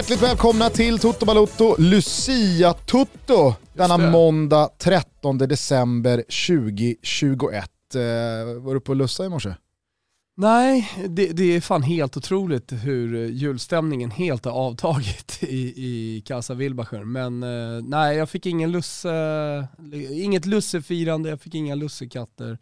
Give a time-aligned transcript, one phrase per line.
[0.00, 7.70] hjärtligt välkomna till Toto Balotto Lucia Tutto denna måndag 13 december 2021.
[7.94, 8.00] Eh,
[8.62, 9.54] var du och lussa i morse?
[10.36, 16.54] Nej, det, det, är fan helt otroligt hur julstämningen helt har avtagit i, i Casa
[16.54, 17.04] Wilbacher.
[17.04, 19.66] Men eh, nej, jag fick ingen lusse,
[20.10, 22.58] inget lussefirande, jag fick inga lussekatter.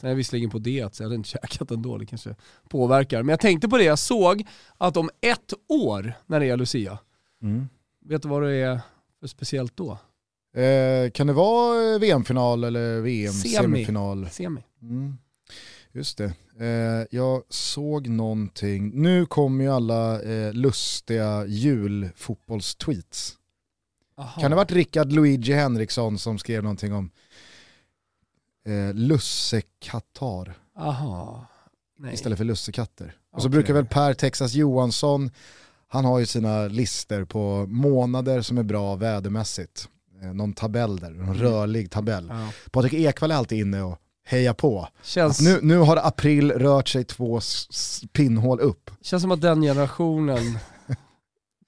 [0.00, 2.34] Sen är jag visserligen på det, så jag hade inte käkat ändå, det kanske
[2.68, 3.22] påverkar.
[3.22, 4.46] Men jag tänkte på det, jag såg
[4.78, 6.98] att om ett år när det är Lucia,
[7.42, 7.68] mm.
[8.04, 8.80] vet du vad det är
[9.20, 9.98] för speciellt då?
[10.60, 14.28] Eh, kan det vara VM-final eller VM-semifinal?
[14.30, 14.30] Semi.
[14.30, 14.62] Semi.
[14.82, 15.18] Mm.
[15.92, 16.32] Just det.
[16.60, 23.36] Eh, jag såg någonting, nu kommer ju alla eh, lustiga julfotbollstweets.
[24.16, 27.10] Kan det ha varit Rickard Luigi Henriksson som skrev någonting om
[28.66, 30.58] eh, lussekatar.
[30.78, 31.46] Aha.
[32.12, 33.16] Istället för lussekatter.
[33.32, 35.30] Och så brukar väl Per Texas Johansson,
[35.88, 39.88] han har ju sina lister på månader som är bra vädermässigt.
[40.22, 41.38] Eh, någon tabell där, någon mm.
[41.38, 42.26] rörlig tabell.
[42.28, 42.48] Ja.
[42.70, 44.88] Patrik Ekwall är alltid inne och hejar på.
[45.02, 45.40] Känns...
[45.40, 47.40] Nu, nu har april rört sig två
[48.12, 48.90] pinnhål upp.
[49.02, 50.58] Känns som att den generationen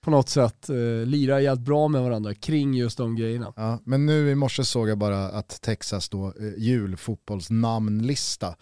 [0.04, 3.52] på något sätt eh, lirar jävligt bra med varandra kring just de grejerna.
[3.56, 8.56] Ja, men nu i morse såg jag bara att Texas då, eh, julfotbollsnamnlista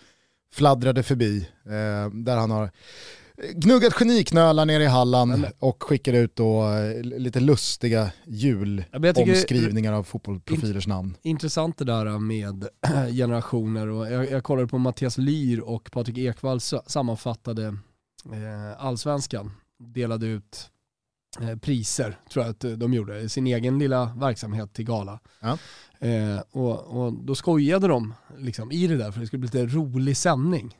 [0.52, 2.70] fladdrade förbi, eh, där han har
[3.54, 10.86] gnuggat geniknölar nere i Halland och skickar ut då eh, lite lustiga julomskrivningar av fotbollsprofilers
[10.86, 11.16] namn.
[11.22, 12.68] Intressant det där med
[13.16, 17.66] generationer och jag, jag kollade på Mattias Lyr och Patrik Ekwall sammanfattade
[18.32, 20.70] eh, allsvenskan, delade ut
[21.60, 25.20] priser, tror jag att de gjorde, sin egen lilla verksamhet till gala.
[25.40, 25.58] Ja.
[26.06, 29.76] Eh, och, och, då skojade de liksom, i det där för det skulle bli lite
[29.76, 30.76] rolig sändning.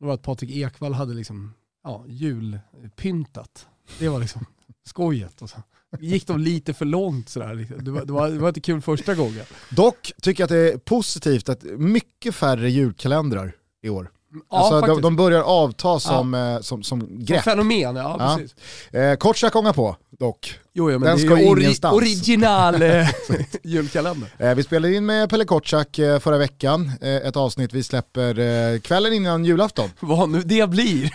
[0.00, 1.54] Det var att Patrik Ekwall hade liksom,
[1.84, 3.66] ja, julpyntat.
[3.98, 4.46] Det var liksom
[4.84, 5.42] skojet.
[5.42, 5.62] Och så
[6.00, 7.54] gick de lite för långt sådär.
[7.54, 7.84] Liksom.
[7.84, 9.44] Det var, det, var, det var inte kul första gången.
[9.70, 14.10] Dock tycker jag att det är positivt att mycket färre julkalendrar i år.
[14.50, 16.54] Ja, alltså, de, de, börjar avta som, ja.
[16.54, 17.42] eh, som, som grepp.
[17.42, 18.36] Som fenomen, ja, ja.
[18.36, 18.54] precis.
[18.94, 20.58] Eh, ångar på dock.
[20.72, 21.94] Jo, jo, men Den det ska är ori ingenstans.
[21.94, 23.08] original eh,
[23.62, 24.28] julkalender.
[24.38, 28.38] Eh, vi spelade in med Pelle Kotschack eh, förra veckan, eh, ett avsnitt vi släpper
[28.38, 29.90] eh, kvällen innan julafton.
[30.00, 31.10] Vad nu det blir.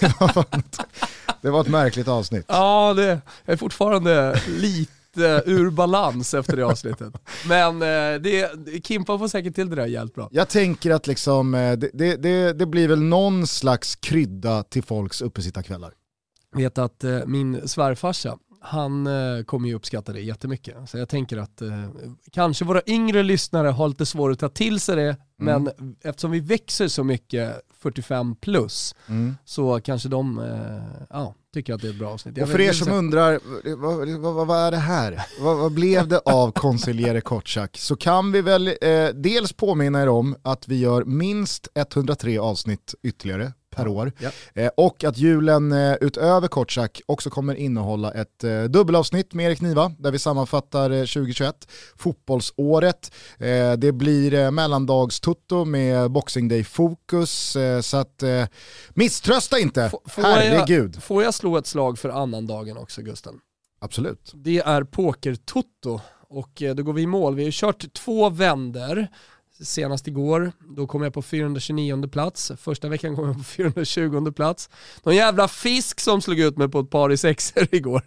[0.00, 0.80] det, var ett,
[1.42, 2.44] det var ett märkligt avsnitt.
[2.48, 7.14] Ja, det är fortfarande lite ur balans efter det avsnittet.
[7.48, 8.50] Men eh, det,
[8.86, 10.28] Kimpa får säkert till det där jävligt bra.
[10.32, 15.22] Jag tänker att liksom, eh, det, det, det, blir väl någon slags krydda till folks
[15.22, 15.92] uppesittarkvällar.
[16.52, 20.90] Vet att eh, min svärfarsa, han eh, kommer ju uppskatta det jättemycket.
[20.90, 21.90] Så jag tänker att eh,
[22.32, 25.62] kanske våra yngre lyssnare har lite svårt att ta till sig det, mm.
[25.62, 29.36] men eftersom vi växer så mycket 45 plus mm.
[29.44, 32.42] så kanske de eh, ja, tycker att det är ett bra avsnitt.
[32.42, 33.40] och för er som undrar,
[33.76, 35.26] vad, vad, vad, är det här?
[35.40, 37.76] vad, vad blev det av konsigliere Kotschack?
[37.78, 42.94] Så kan vi väl eh, dels påminna er om att vi gör minst 103 avsnitt
[43.02, 44.12] ytterligare per år.
[44.18, 44.30] Ja.
[44.54, 49.60] Eh, och att julen eh, utöver Kortsak också kommer innehålla ett eh, dubbelavsnitt med Erik
[49.60, 53.12] Niva där vi sammanfattar 2021, fotbollsåret.
[53.78, 58.22] det blir mellandagstutto med Boxing Day-fokus så att
[58.94, 60.92] misströsta inte, F herregud.
[60.94, 63.34] Jag, får jag slå ett slag för annandagen också Gusten?
[63.78, 64.32] Absolut.
[64.34, 67.34] Det är poker-tutto och då går vi i mål.
[67.34, 69.08] Vi har kört två vänder
[69.60, 72.52] senast igår, då kom jag på 429 plats.
[72.58, 74.70] Första veckan kom jag på 420 plats.
[75.02, 78.02] Någon jävla fisk som slog ut mig på ett par i sexer igår.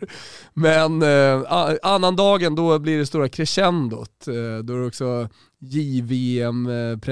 [0.54, 1.44] Men eh,
[1.82, 4.28] annan dagen då blir det stora crescendot.
[4.28, 5.30] Eh, då är det också
[5.62, 7.04] JVM-premiär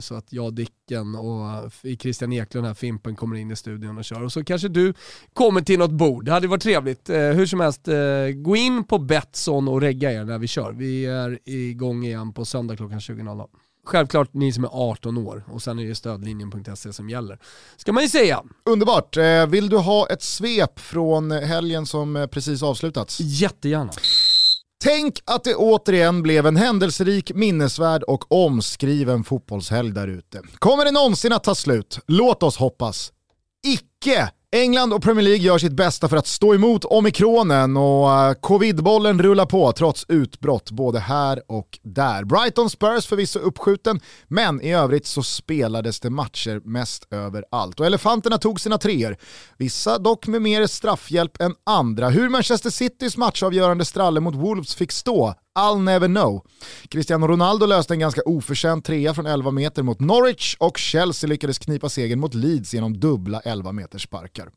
[0.00, 4.22] så att jag, Dicken och Christian Eklund, här Fimpen, kommer in i studion och kör.
[4.22, 4.94] Och så kanske du
[5.32, 6.24] kommer till något bord.
[6.24, 7.10] Det hade varit trevligt.
[7.10, 7.94] Eh, hur som helst, eh,
[8.34, 10.72] gå in på Betsson och regga er när vi kör.
[10.72, 13.48] Vi är igång igen på söndag klockan 20.00.
[13.84, 17.38] Självklart ni som är 18 år och sen är det stödlinjen.se som gäller.
[17.76, 18.42] Ska man ju säga.
[18.64, 19.16] Underbart.
[19.16, 23.20] Eh, vill du ha ett svep från helgen som precis avslutats?
[23.20, 23.92] Jättegärna.
[24.84, 30.42] Tänk att det återigen blev en händelserik, minnesvärd och omskriven fotbollshelg där ute.
[30.58, 31.98] Kommer det någonsin att ta slut?
[32.06, 33.12] Låt oss hoppas.
[33.66, 34.30] Icke!
[34.56, 39.22] England och Premier League gör sitt bästa för att stå emot omikronen och eh, covidbollen
[39.22, 42.24] rullar på trots utbrott både här och där.
[42.24, 47.80] Brighton Spurs förvisso uppskjuten, men i övrigt så spelades det matcher mest överallt.
[47.80, 49.16] Och elefanterna tog sina treor,
[49.58, 52.08] vissa dock med mer straffhjälp än andra.
[52.08, 56.42] Hur Manchester Citys matchavgörande stralle mot Wolves fick stå I'll never know.
[56.88, 61.58] Cristiano Ronaldo löste en ganska oförtjänt trea från 11 meter mot Norwich och Chelsea lyckades
[61.58, 64.48] knipa segern mot Leeds genom dubbla 11 meters sparkar.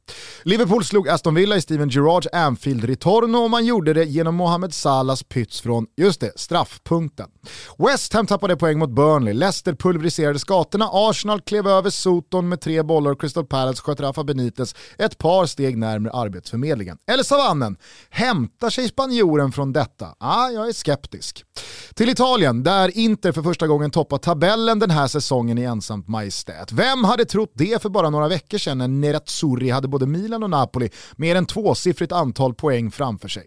[0.44, 4.74] Liverpool slog Aston Villa i Steven Gerrards Anfield Ritorno och man gjorde det genom Mohamed
[4.74, 7.30] Salahs pyts från, just det, straffpunkten.
[7.78, 12.84] West Ham tappade poäng mot Burnley, Leicester pulveriserade skatorna, Arsenal klev över Soton med tre
[12.84, 16.98] bollar och Crystal Palace sköt Rafa Benitez ett par steg närmare Arbetsförmedlingen.
[17.12, 17.78] Eller savannen,
[18.10, 20.16] hämtar sig spanjoren från detta?
[20.18, 21.46] Ah, jag är skeptisk.
[21.94, 26.72] Till Italien, där Inter för första gången toppar tabellen den här säsongen i ensamt majestät.
[26.72, 30.50] Vem hade trott det för bara några veckor sedan när Nerazzurri hade både Milan och
[30.50, 33.46] Napoli mer än tvåsiffrigt antal poäng framför sig.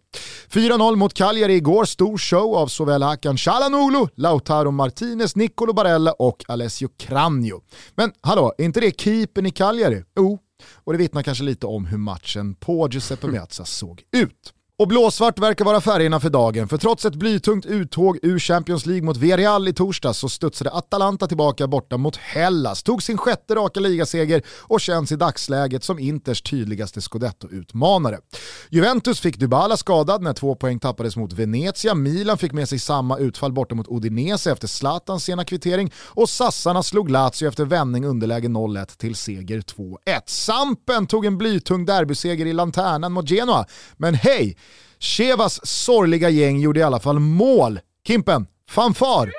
[0.50, 6.44] 4-0 mot Cagliari igår, stor show av såväl Hakan Çalhanoğlu, Lautaro Martinez, Nicolo Barella och
[6.48, 7.60] Alessio Cranio.
[7.94, 10.04] Men hallå, är inte det keepern i Cagliari?
[10.16, 10.38] Jo,
[10.84, 14.52] och det vittnar kanske lite om hur matchen på Giuseppe Meazza såg ut.
[14.82, 19.02] Och blåsvart verkar vara färgerna för dagen, för trots ett blytungt uttåg ur Champions League
[19.02, 23.80] mot Villarreal i torsdags så studsade Atalanta tillbaka borta mot Hellas, tog sin sjätte raka
[23.80, 28.18] ligaseger och känns i dagsläget som Inters tydligaste scudetto-utmanare.
[28.70, 33.18] Juventus fick Dybala skadad när två poäng tappades mot Venezia, Milan fick med sig samma
[33.18, 38.48] utfall borta mot Udinese efter Zlatans sena kvittering och Sassarna slog Lazio efter vändning underläge
[38.48, 39.96] 0-1 till seger 2-1.
[40.26, 44.56] Sampen tog en blytung derbyseger i Lanternan mot Genoa, men hej!
[44.98, 47.80] Chevas sorgliga gäng gjorde i alla fall mål.
[48.06, 49.32] Kimpen, fanfar!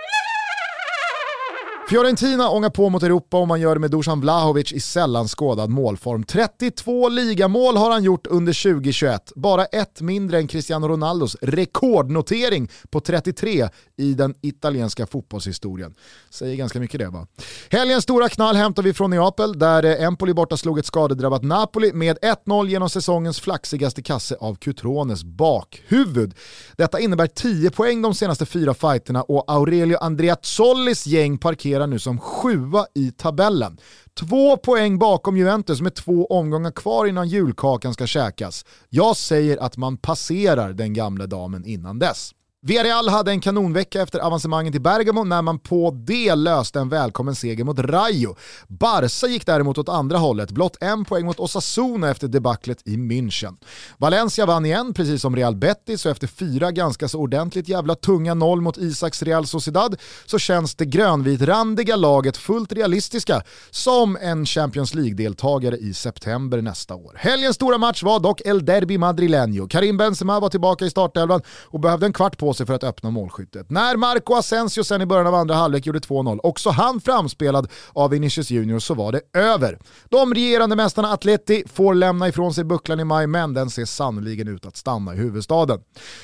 [1.89, 5.69] Fiorentina ångar på mot Europa och man gör det med Dusan Vlahovic i sällan skådad
[5.69, 6.23] målform.
[6.23, 12.99] 32 ligamål har han gjort under 2021, bara ett mindre än Cristiano Ronaldos rekordnotering på
[12.99, 15.93] 33 i den italienska fotbollshistorien.
[16.29, 17.27] Säger ganska mycket det va?
[17.69, 21.93] Helgens stora knall hämtar vi från Neapel där eh, Empoli borta slog ett skadedrabbat Napoli
[21.93, 26.33] med 1-0 genom säsongens flaxigaste kasse av Cutrones bakhuvud.
[26.77, 32.19] Detta innebär 10 poäng de senaste fyra fighterna och Aurelio Andreazzolis gäng parkerar nu som
[32.19, 33.77] sjua i tabellen.
[34.19, 38.65] Två poäng bakom Juventus med två omgångar kvar innan julkakan ska käkas.
[38.89, 42.31] Jag säger att man passerar den gamla damen innan dess.
[42.65, 47.35] Villarreal hade en kanonvecka efter avancemanget i Bergamo när man på det löste en välkommen
[47.35, 48.35] seger mot Rayo.
[48.67, 53.57] Barca gick däremot åt andra hållet, blott en poäng mot Osasuna efter debaclet i München.
[53.97, 58.33] Valencia vann igen, precis som Real Betis, och efter fyra ganska så ordentligt jävla tunga
[58.33, 59.95] noll mot Isaks Real Sociedad
[60.25, 67.15] så känns det grönvitrandiga laget fullt realistiska som en Champions League-deltagare i september nästa år.
[67.17, 69.67] Helgens stora match var dock El Derby Madrileño.
[69.67, 73.11] Karim Benzema var tillbaka i startelvan och behövde en kvart på sig för att öppna
[73.11, 73.69] målskyttet.
[73.69, 78.09] När Marco Asensio sen i början av andra halvlek gjorde 2-0, också han framspelad av
[78.09, 79.79] Vinicius Junior, så var det över.
[80.09, 84.47] De regerande mästarna Atleti får lämna ifrån sig bucklan i maj, men den ser sannoliken
[84.47, 85.79] ut att stanna i huvudstaden.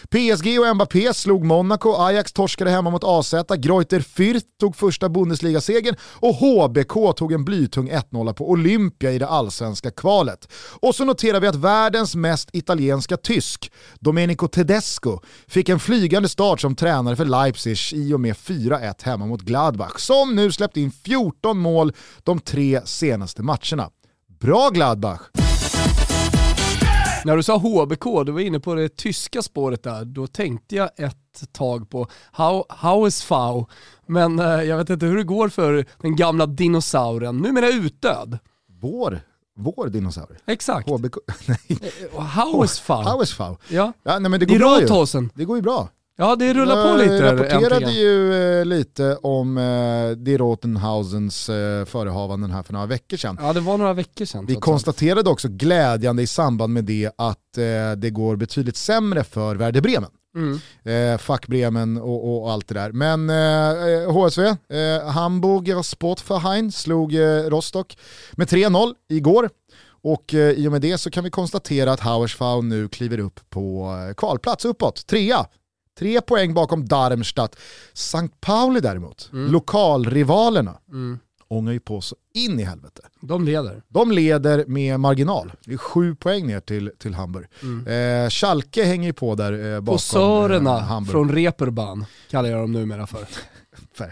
[0.10, 5.96] PSG och Mbappé slog Monaco, Ajax torskade hemma mot AZ, Greuter Fürth tog första Bundesliga-segern
[6.04, 10.48] och HBK tog en blytung 1-0 på Olympia i det allsvenska kvalet.
[10.80, 16.30] Och så noterar vi att världens mest italienska tysk, Domenico Tedesco, fick en flygande flygande
[16.30, 20.77] start som tränare för Leipzig i och med 4-1 hemma mot Gladbach, som nu släppt
[20.77, 23.89] in 14 mål de tre senaste matcherna.
[24.39, 25.22] Bra Gladbach!
[27.25, 30.89] När du sa HBK, du var inne på det tyska spåret där, då tänkte jag
[30.98, 33.65] ett tag på How, how is Fau?
[34.08, 38.39] Men eh, jag vet inte hur det går för den gamla dinosaurien, numera utdöd.
[38.82, 39.22] Vår
[39.55, 40.38] vår dinosaurie.
[40.46, 40.89] Exakt.
[40.89, 41.15] HBK.
[41.48, 41.91] nej.
[42.17, 43.01] How is Fau?
[43.01, 43.58] How is Fau?
[43.67, 43.94] Ja.
[44.03, 45.29] ja nej, men det går bra ju.
[45.34, 45.89] Det går ju bra.
[46.22, 47.14] Ja det rullar på lite.
[47.14, 48.02] Jag rapporterade äntligen.
[48.02, 53.38] ju eh, lite om eh, Die Rotenhausens eh, förehavanden här för några veckor sedan.
[53.42, 54.46] Ja det var några veckor sedan.
[54.46, 59.56] Vi konstaterade också glädjande i samband med det att eh, det går betydligt sämre för
[59.56, 60.10] Werder Bremen.
[60.36, 60.60] Mm.
[60.84, 62.92] Eh, Fuck Bremen och, och, allt det där.
[62.92, 67.98] Men eh, HSV, eh, Hamburger Sportverein slog eh, Rostock
[68.32, 69.50] med 3-0 igår.
[70.02, 73.40] Och eh, i och med det så kan vi konstatera att Hauersfau nu kliver upp
[73.50, 75.46] på eh, kvalplats uppåt, trea
[76.00, 77.56] Tre poäng bakom Darmstadt.
[77.94, 79.51] Sankt Pauli däremot, mm.
[79.51, 81.20] lokalrivalerna, mm.
[81.48, 83.01] ångar ju på så in i helvete.
[83.22, 83.82] De leder.
[83.88, 85.51] De leder med marginal.
[85.65, 87.48] Det är sju poäng ner till, till Hamburg.
[87.62, 88.24] Mm.
[88.25, 91.12] Eh, Schalke hänger ju på där eh, bakom Posörerna eh, Hamburg.
[91.12, 93.25] från Reeperbahn kallar jag dem numera för.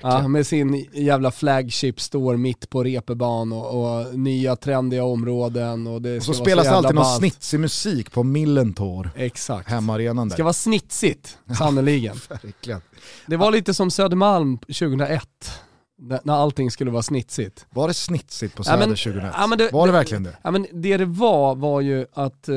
[0.01, 5.87] Ja, med sin jävla flagship står mitt på repeban och, och nya trendiga områden.
[5.87, 9.11] Och, det och så spelas det alltid någon snitsig musik på Millentor.
[9.15, 9.69] Exakt.
[9.69, 10.25] Hemmaarenan där.
[10.25, 12.15] Det ska vara snitsigt, sannerligen.
[12.29, 12.81] Verkligen.
[13.25, 15.23] Det var lite som Södermalm 2001
[15.99, 17.65] när allting skulle vara snitsigt.
[17.69, 19.33] Var det snitsigt på Söder ja, men, 2001?
[19.37, 20.37] Ja, det, var det, det, verkligen det?
[20.41, 22.55] Ja, men det det var var ju att eh,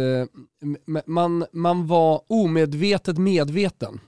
[1.06, 4.00] man, man var omedvetet medveten.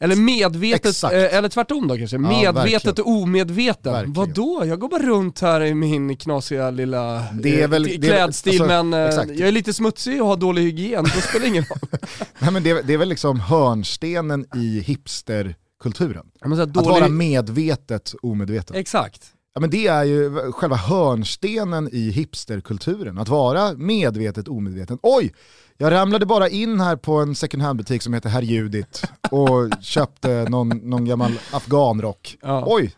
[0.00, 1.14] Eller medvetet, Exakt.
[1.14, 2.18] eh, eller tvärtom då kanske.
[2.18, 3.04] medvetet verkligen.
[3.06, 3.92] och omedveten.
[3.92, 4.12] Verkligen.
[4.12, 4.62] Vadå?
[4.66, 8.06] Jag går bara runt här i min knasiga lilla Det är eh, väl- t- det
[8.08, 9.30] är klädstil alltså, men eh, exakt.
[9.30, 11.78] jag är lite smutsig och har dålig hygien, då spelar det ingen roll.
[12.38, 16.26] Nej, men det, det är väl liksom hörnstenen i hipsterkulturen.
[16.44, 17.12] Måste säga, Att vara dålig...
[17.12, 18.76] medvetet omedveten.
[18.76, 19.22] Exakt.
[19.54, 24.98] Ja, men det är ju själva hörnstenen i hipsterkulturen, att vara medvetet omedveten.
[25.02, 25.32] Oj,
[25.80, 30.46] jag ramlade bara in här på en second hand-butik som heter Herr Judit och köpte
[30.48, 32.36] någon, någon gammal afghanrock.
[32.42, 32.64] Ja.
[32.66, 32.92] Oj,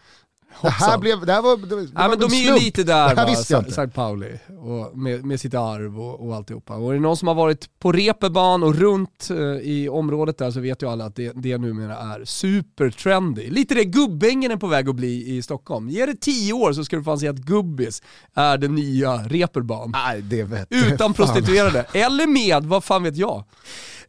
[0.62, 2.82] det här, blev, det här var, det, det Ja, var men de är ju lite
[2.84, 3.70] där Det här va.
[3.70, 6.74] Sankt Pauli, och med, med sitt arv och, och alltihopa.
[6.76, 9.36] Och är det någon som har varit på Reeperbahn och runt eh,
[9.70, 13.50] i området där så vet ju alla att det, det numera är supertrendy.
[13.50, 15.88] Lite det Gubbängen är på väg att bli i Stockholm.
[15.88, 18.02] Ge det tio år så ska du fan se att Gubbis
[18.34, 19.90] är den nya Reeperbahn.
[19.90, 21.14] Nej, det vet Utan fan.
[21.14, 21.86] prostituerade.
[21.92, 23.44] Eller med, vad fan vet jag?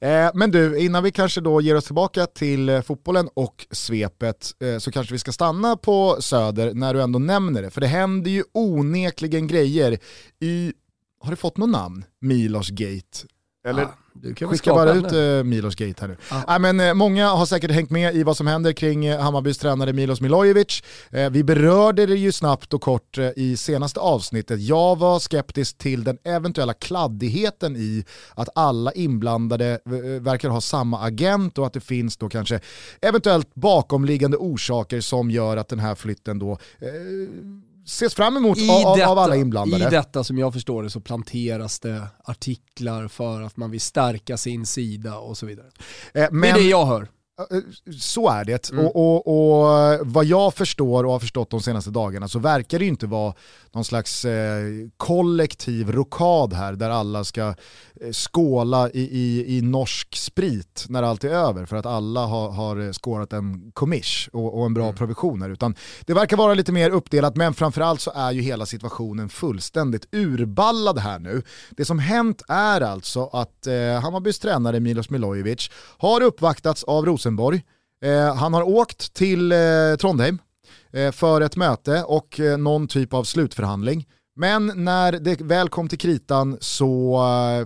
[0.02, 4.52] Eh, men du, innan vi kanske då ger oss tillbaka till eh, fotbollen och svepet
[4.60, 7.70] eh, så kanske vi ska stanna på Söder när du ändå nämner det.
[7.70, 10.00] För det händer ju onekligen grejer
[10.40, 10.74] i,
[11.20, 12.06] har det fått något namn?
[12.22, 13.28] Milos Gate?
[13.64, 16.18] Eller Ja, du kan skicka bara ut eh, Milos Gate här nu.
[16.30, 16.44] Ja.
[16.48, 19.58] Nej, men, eh, många har säkert hängt med i vad som händer kring eh, Hammarbys
[19.58, 20.84] tränare Milos Milojevic.
[21.12, 24.62] Eh, vi berörde det ju snabbt och kort eh, i senaste avsnittet.
[24.62, 31.00] Jag var skeptisk till den eventuella kladdigheten i att alla inblandade eh, verkar ha samma
[31.00, 32.60] agent och att det finns då kanske
[33.02, 36.58] eventuellt bakomliggande orsaker som gör att den här flytten då
[37.92, 39.88] ses fram emot av, av, av alla inblandade.
[39.88, 44.38] I detta som jag förstår det så planteras det artiklar för att man vill stärka
[44.38, 45.68] sin sida och så vidare.
[46.14, 47.08] Eh, det är det jag hör.
[47.52, 48.72] Eh, Så är det.
[48.72, 48.86] Mm.
[48.86, 52.86] Och, och, och vad jag förstår och har förstått de senaste dagarna så verkar det
[52.86, 53.34] inte vara
[53.72, 54.64] någon slags eh,
[54.98, 57.42] kollektiv rokad här där alla ska
[58.02, 62.52] eh, skåla i, i, i norsk sprit när allt är över för att alla har,
[62.52, 64.96] har skårat en kommish och, och en bra Mm.
[64.96, 65.50] provision här.
[65.50, 70.06] Utan det verkar vara lite mer uppdelat men framförallt så är ju hela situationen fullständigt
[70.12, 71.42] urballad här nu.
[71.70, 77.31] Det som hänt är alltså att eh, Hammarbys tränare Milos Milojevic har uppvaktats av Rosenborg.
[78.04, 79.58] Eh, han har åkt till eh,
[80.00, 80.40] Trondheim
[80.92, 84.08] eh, för ett möte och eh, någon typ av slutförhandling.
[84.36, 87.20] Men när det väl kom till kritan så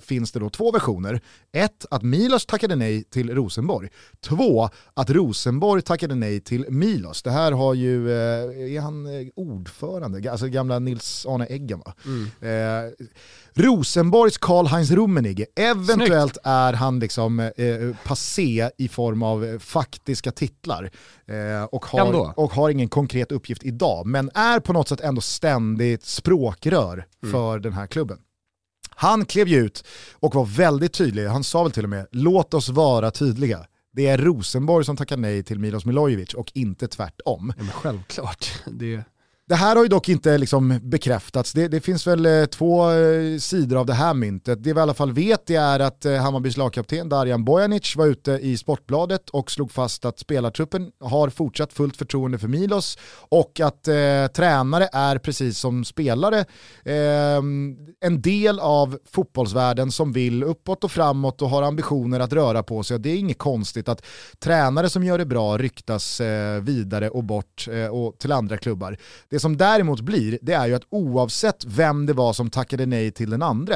[0.03, 1.21] finns det då två versioner.
[1.55, 3.89] Ett, att Milos tackade nej till Rosenborg.
[4.21, 7.23] Två, att Rosenborg tackade nej till Milos.
[7.23, 11.93] Det här har ju, eh, är han eh, ordförande, alltså gamla Nils-Arne Eggen va?
[12.47, 12.91] Eh,
[13.53, 17.51] Rosenborgs Karl-Heinz Rummenigge, eventuellt är han liksom eh,
[18.05, 20.91] passé i form av eh, faktiska titlar
[21.25, 22.23] eh, och, Ändå.
[22.23, 27.05] har, och har ingen konkret uppgift idag, men är på något sätt ändå ständigt språkrör
[27.31, 28.17] för den här klubben.
[28.95, 29.83] Han klev ju ut
[30.13, 33.65] och var väldigt tydlig, han sa väl till och med låt oss vara tydliga.
[33.93, 37.53] Det är Rosenborg som tackar nej till Milos Milojevic och inte tvärtom.
[37.57, 38.61] Ja, men självklart.
[38.71, 39.03] Det,
[39.47, 41.53] det här har ju dock inte liksom bekräftats.
[41.53, 44.63] Det, det finns väl eh, två eh, sidor av det här myntet.
[44.63, 48.05] Det vi i alla fall vet det är att eh, Hammarbys lagkapten Darjan Bojanic var
[48.05, 52.97] ute i Sportbladet och slog fast att spelartruppen har fortsatt fullt förtroende för Milos
[53.29, 56.39] och att eh, tränare är precis som spelare
[56.85, 57.37] eh,
[58.01, 62.83] en del av fotbollsvärlden som vill uppåt och framåt och har ambitioner att röra på
[62.83, 62.99] sig.
[62.99, 64.05] Det är inget konstigt att
[64.39, 68.97] tränare som gör det bra ryktas eh, vidare och bort eh, och till andra klubbar.
[69.35, 73.11] Det som däremot blir, det är ju att oavsett vem det var som tackade nej
[73.11, 73.75] till den andra,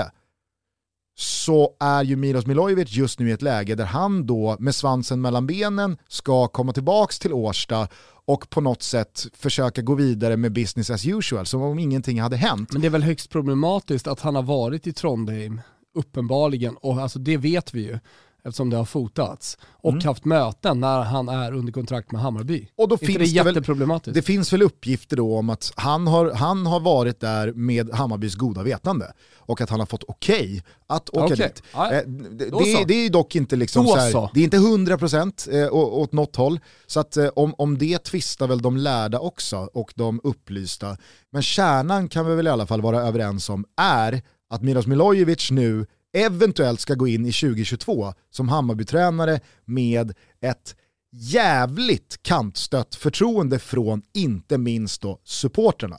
[1.17, 5.21] så är ju Milos Milojevic just nu i ett läge där han då med svansen
[5.21, 7.87] mellan benen ska komma tillbaks till Årsta
[8.25, 12.37] och på något sätt försöka gå vidare med business as usual, som om ingenting hade
[12.37, 12.71] hänt.
[12.71, 15.61] men det är väl högst problematiskt att han har varit i Trondheim,
[15.95, 17.99] uppenbarligen, och alltså det vet vi ju
[18.43, 20.05] eftersom det har fotats, och Mm.
[20.05, 22.67] haft möten när han är under kontrakt med Hammarby.
[22.77, 24.15] Och då det finns det, väl, jätteproblematiskt?
[24.15, 28.35] det finns väl uppgifter då om att han har, han har varit där med Hammarbys
[28.35, 31.35] goda vetande och att han har fått okej att åka Okej.
[31.37, 31.63] dit.
[31.73, 35.63] Ja, Eh, det, det, det är dock inte liksom så här, det är inte 100%
[35.65, 36.59] eh, åt något håll.
[36.87, 40.97] Så att eh, om, om det tvistar väl de lärda också och de upplysta.
[41.31, 45.51] Men kärnan kan vi väl i alla fall vara överens om är att Milos Milojevic
[45.51, 50.75] nu eventuellt ska gå in i 2022 som Hammarbytränare med ett
[51.11, 55.97] jävligt kantstött förtroende från inte minst då supporterna.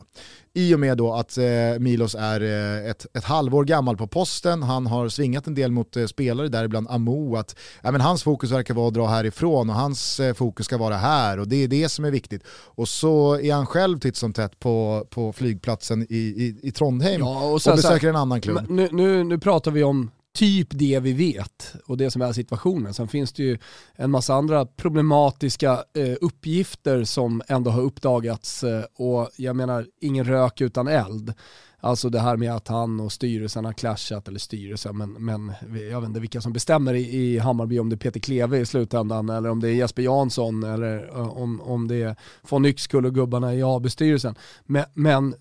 [0.55, 1.45] I och med då att eh,
[1.79, 5.97] Milos är eh, ett, ett halvår gammal på posten, han har svingat en del mot
[5.97, 9.77] eh, spelare, däribland Amo, att ja, men hans fokus verkar vara att dra härifrån och
[9.77, 12.43] hans eh, fokus ska vara här och det är det som är viktigt.
[12.51, 17.21] Och så är han själv titt som tätt på, på flygplatsen i, i, i Trondheim
[17.21, 18.67] Ja, och och, sen så här- besöker en annan klubb.
[18.69, 22.95] Nu, nu, nu pratar vi om typ det vi vet och det som är situationen.
[22.95, 23.59] Sen finns det ju
[23.95, 30.25] en massa andra problematiska eh, uppgifter som ändå har uppdagats eh, och jag menar ingen
[30.25, 31.35] rök utan eld.
[31.83, 35.53] Alltså det här med att han och styrelsen har clashat, eller styrelsen, men, men
[35.91, 38.67] jag vet inte vilka som bestämmer i, i Hammarby, om det är Peter Kleve i
[38.67, 42.17] slutändan eller om det är Jesper Jansson eller eh, om, om det är
[42.51, 44.35] von Yxkull och gubbarna i AB-styrelsen.
[44.67, 45.35] Men, men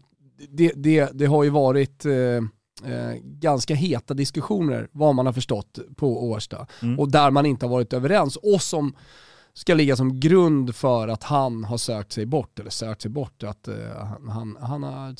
[0.49, 2.41] det, det, det, har ju varit eh,
[2.85, 6.67] uh, ganska heta diskussioner, vad man har förstått, på Årsta.
[6.81, 6.99] Mm.
[6.99, 8.35] Och där man inte har varit överens.
[8.35, 8.93] Och som
[9.53, 13.43] ska ligga som grund för att han har sökt sig bort, eller sökt sig bort,
[13.43, 13.75] att uh,
[14.29, 15.15] han, han har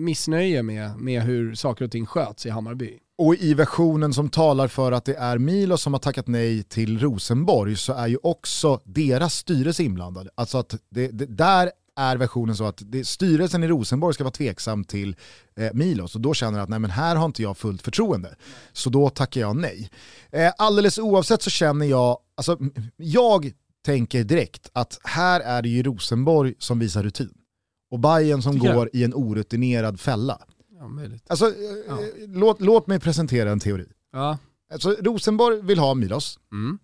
[0.00, 2.98] missnöje med, med hur saker och ting sköts i Hammarby.
[3.18, 6.98] Och i versionen som talar för att det är Milos som har tackat nej till
[6.98, 10.28] Rosenborg så är ju också deras styrelse inblandad.
[10.34, 14.32] Alltså att det, det, där är versionen så att det, styrelsen i Rosenborg ska vara
[14.32, 15.16] tveksam till
[15.56, 18.36] eh, Milos och då känner att nej men här har inte jag fullt förtroende.
[18.72, 19.90] Så då tackar jag nej.
[20.30, 22.58] Eh, alldeles oavsett så känner jag, alltså
[22.96, 23.52] jag
[23.84, 27.34] tänker direkt att här är det ju Rosenborg som visar rutin.
[27.90, 28.88] Och Bayern som går jag.
[28.92, 30.38] i en orutinerad fälla.
[30.78, 30.90] Ja,
[31.26, 31.52] alltså, eh,
[31.88, 31.98] ja.
[32.26, 33.86] låt, låt mig presentera en teori.
[34.12, 34.38] Ja.
[34.72, 36.38] Alltså, Rosenborg vill ha Milos.
[36.52, 36.78] Mm.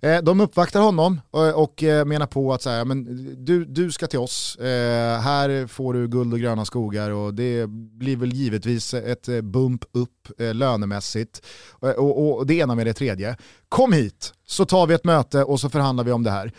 [0.00, 3.04] Eh, de uppvaktar honom och, och eh, menar på att så här, men
[3.44, 7.66] du, du ska till oss, eh, här får du guld och gröna skogar och det
[7.68, 12.86] blir väl givetvis ett eh, bump upp eh, lönemässigt och, och, och det ena med
[12.86, 13.36] det tredje.
[13.68, 16.52] Kom hit så tar vi ett möte och så förhandlar vi om det här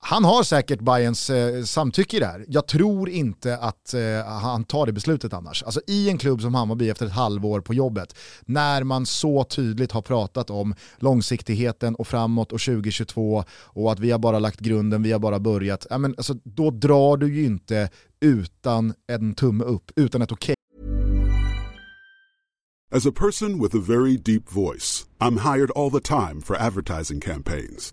[0.00, 2.44] han har säkert Bayerns eh, samtycke i det här.
[2.48, 5.62] Jag tror inte att eh, han tar det beslutet annars.
[5.62, 9.92] Alltså i en klubb som Hammarby efter ett halvår på jobbet, när man så tydligt
[9.92, 15.02] har pratat om långsiktigheten och framåt och 2022 och att vi har bara lagt grunden,
[15.02, 15.86] vi har bara börjat.
[15.90, 17.90] Ja, men, alltså, då drar du ju inte
[18.20, 20.52] utan en tumme upp, utan ett okej.
[20.52, 20.58] Okay.
[22.90, 27.20] As a person with a very deep voice, I'm hired all the time for advertising
[27.20, 27.92] campaigns.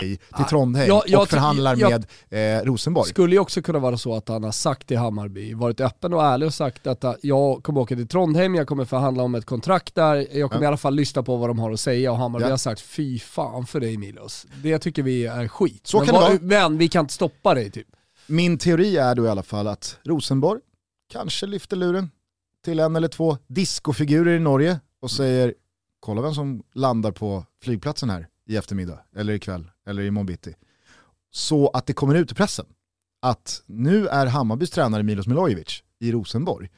[0.00, 3.08] Till Trondheim jag, jag, och förhandlar jag, med eh, Rosenborg.
[3.08, 6.24] Skulle ju också kunna vara så att han har sagt till Hammarby, varit öppen och
[6.24, 9.94] ärlig och sagt att jag kommer åka till Trondheim, jag kommer förhandla om ett kontrakt
[9.94, 10.66] där, jag kommer ja.
[10.66, 12.50] i alla fall lyssna på vad de har att säga och Hammarby ja.
[12.50, 14.46] har sagt fy fan för dig Milos.
[14.62, 15.86] Det tycker vi är skit.
[15.86, 16.68] Så men, kan var, det vara.
[16.68, 17.88] men vi kan inte stoppa dig typ.
[18.26, 20.60] Min teori är då i alla fall att Rosenborg
[21.12, 22.10] kanske lyfter luren
[22.64, 25.54] till en eller två discofigurer i Norge och säger
[26.00, 30.54] kolla vem som landar på flygplatsen här i eftermiddag, eller ikväll, eller i bitti.
[31.30, 32.66] Så att det kommer ut i pressen
[33.22, 36.70] att nu är Hammarbys tränare Milos Milojevic i Rosenborg.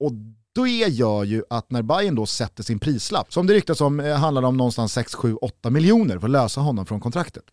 [0.00, 0.12] Och
[0.54, 4.16] det gör ju att när Bayern då sätter sin prislapp, som det ryktas om eh,
[4.16, 7.44] handlar om någonstans 6, 7, 8 miljoner för att lösa honom från kontraktet.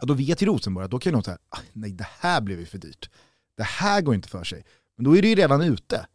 [0.00, 2.60] Ja, då vet ju Rosenborg att då kan de säga, ah, nej det här blev
[2.60, 3.10] ju för dyrt.
[3.56, 4.64] Det här går inte för sig.
[4.96, 6.06] Men då är det ju redan ute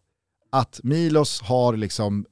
[0.50, 2.26] att Milos har liksom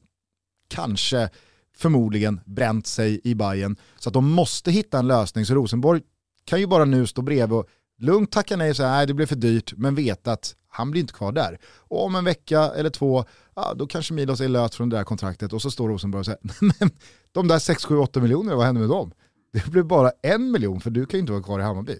[0.68, 1.30] kanske
[1.78, 5.46] förmodligen bränt sig i Bayern Så att de måste hitta en lösning.
[5.46, 6.02] Så Rosenborg
[6.46, 7.68] kan ju bara nu stå bredvid och
[8.00, 11.02] lugnt tacka nej och säga nej det blev för dyrt, men veta att han blir
[11.02, 11.60] inte kvar där.
[11.78, 15.04] Och om en vecka eller två, ja, då kanske Milos är löst från det där
[15.04, 16.40] kontraktet och så står Rosenborg och säger,
[16.80, 16.92] men
[17.32, 19.12] de där 6, 7, 8 miljonerna, vad händer med dem?
[19.54, 21.96] Det blev bara en miljon för du kan ju inte vara kvar i Hammarby.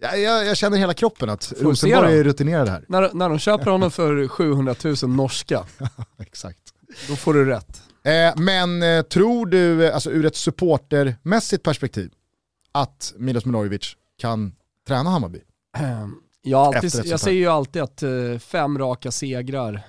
[0.00, 2.84] Jag, jag, jag känner hela kroppen att Rosenborg är rutinerade här.
[2.88, 5.64] När, när de köper honom för 700 000 norska,
[6.18, 6.60] Exakt.
[7.08, 7.82] då får du rätt.
[8.04, 12.10] Eh, men eh, tror du, alltså ur ett supportermässigt perspektiv,
[12.72, 14.52] att Milos Milojevic kan
[14.88, 15.40] träna Hammarby?
[15.78, 18.02] Ehm, jag, alltid, jag säger ju alltid att
[18.42, 19.80] fem raka segrar,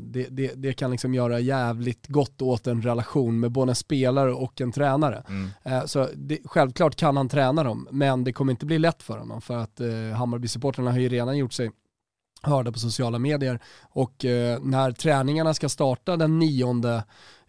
[0.00, 4.32] det, det, det, kan liksom göra jävligt gott åt en relation med både en spelare
[4.32, 5.24] och en tränare.
[5.28, 5.88] Mm.
[5.88, 9.40] Så det, självklart kan han träna dem, men det kommer inte bli lätt för honom
[9.40, 9.80] för att
[10.16, 11.70] Hammarby-supporterna har ju redan gjort sig
[12.42, 14.14] hörda på sociala medier och
[14.60, 17.02] när träningarna ska starta den nionde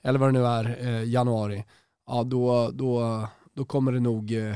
[0.04, 1.66] eller vad det nu är, eh, januari,
[2.08, 4.56] ja då, då då kommer det nog, eh,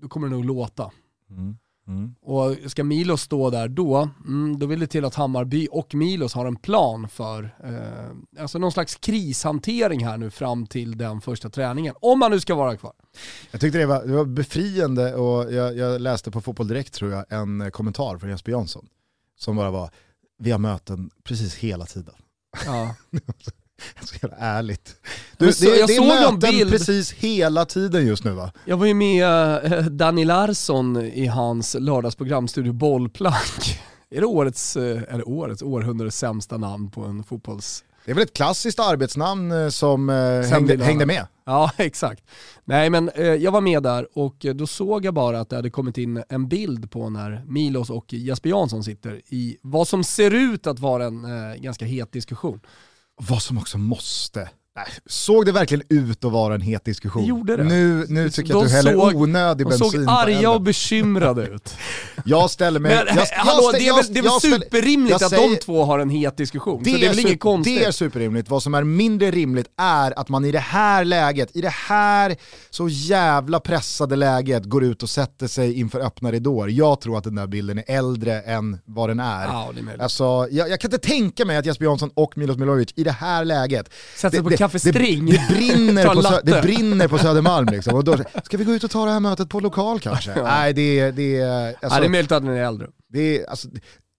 [0.00, 0.90] då kommer det nog låta.
[1.30, 1.56] Mm.
[1.88, 2.14] Mm.
[2.22, 6.34] Och ska Milos stå där då, mm, då vill det till att Hammarby och Milos
[6.34, 11.50] har en plan för eh, alltså någon slags krishantering här nu fram till den första
[11.50, 11.94] träningen.
[12.00, 12.92] Om man nu ska vara kvar.
[13.50, 17.12] Jag tyckte det var, det var befriande och jag, jag läste på Fotboll Direkt tror
[17.12, 18.88] jag en kommentar från Jesper Jansson
[19.38, 19.90] som bara var,
[20.38, 22.14] vi har möten precis hela tiden.
[22.66, 22.94] Ja.
[24.02, 24.94] Så jävla ärligt.
[25.38, 26.70] Du, Jag så- det, jag det såg är en möten bild.
[26.70, 28.52] precis hela tiden just nu va?
[28.64, 29.24] Jag var ju med
[29.72, 33.80] eh, Danny Larsson i hans lördagsprogram Studio Bollplank.
[34.10, 37.84] Är det årets, eh, är det årets århundradets sämsta namn på en fotbolls...
[38.04, 40.14] Det är väl ett klassiskt arbetsnamn eh, som eh,
[40.50, 41.26] hängde, hängde med.
[41.46, 42.24] Ja, exakt.
[42.64, 45.56] Nej men eh, jag var med där och eh, då såg jag bara att det
[45.56, 50.04] hade kommit in en bild på när Milos och Jesper Jansson sitter i vad som
[50.04, 52.60] ser ut att vara en eh, ganska het diskussion.
[53.22, 54.50] Vad som också måste.
[55.06, 57.22] Såg det verkligen ut att vara en het diskussion?
[57.22, 57.64] Det gjorde det.
[57.64, 60.36] Nu, nu tycker jag De att du häller såg- onödig De bensin såg på arga
[60.36, 60.50] elden.
[60.50, 61.74] och bekymrade ut.
[62.24, 62.94] Jag ställer mig...
[63.06, 65.84] Men jag, jag, hallå, det är väl, det är väl superrimligt att säger- de två
[65.84, 66.82] har en het diskussion.
[66.82, 67.78] Det så det är väl inget konstigt.
[67.78, 68.48] det är superrimligt.
[68.50, 72.36] Vad som är mindre rimligt är att man i det här läget, i det här
[72.70, 76.68] så jävla pressade läget går ut och sätter sig inför öppna ridåer.
[76.68, 79.44] Jag tror att den där bilden är äldre än vad den är.
[79.44, 80.02] Ja, det är möjligt.
[80.02, 83.10] Alltså, jag, jag kan inte tänka mig att Jesper Jansson och Milos Milojevic i det
[83.12, 87.18] här läget Sätter sig på det, Café det, det, brinner på, Sö- det brinner på
[87.18, 87.94] Södermalm liksom.
[87.94, 90.42] Och då, ska vi gå ut och ta det här mötet på lokal kanske?
[90.42, 92.86] Nej, det, det, alltså, ja, det är möjligt att den är äldre.
[93.12, 93.68] det, alltså,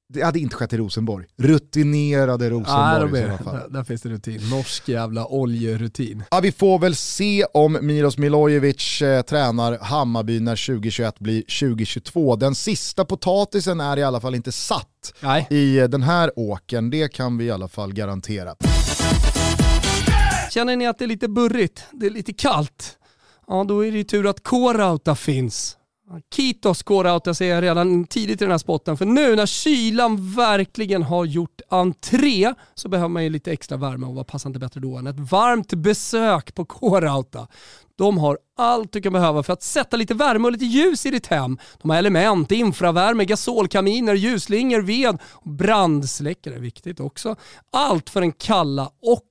[0.09, 1.25] det, hade inte skett i Rosenborg.
[1.37, 3.53] Rutinerade Ja, Rosenborg de i sådana fall.
[3.55, 4.49] där, där finns det rutin.
[4.49, 6.23] Norsk jävla oljerutin.
[6.31, 12.35] Ja, vi får väl se om Milos Milojevic eh, tränar Hammarby när 2021 blir 2022.
[12.35, 15.47] Den sista potatisen är i alla fall inte satt Nej.
[15.49, 18.55] i eh, den här åken, det kan vi i alla fall garantera.
[20.49, 21.83] Känner ni att det är lite burrigt?
[21.91, 22.97] Det är lite kallt?
[23.47, 25.77] Ja, då är det ju tur att K-Rauta finns.
[26.35, 31.03] Kitos K-Rauta säger jag redan tidigt i den här spotten, för nu när kylan verkligen
[31.03, 34.79] har gjort entré så behöver man ju lite extra värme och vad passar inte bättre
[34.79, 37.47] då än ett varmt besök på K-Rauta.
[37.97, 41.11] De har allt du kan behöva för att sätta lite värme och lite ljus i
[41.11, 41.57] ditt hem.
[41.81, 47.35] De har element, infravärme, gasolkaminer, ljusslingor, ved och brandsläckare viktigt också.
[47.71, 49.23] Allt för den kalla och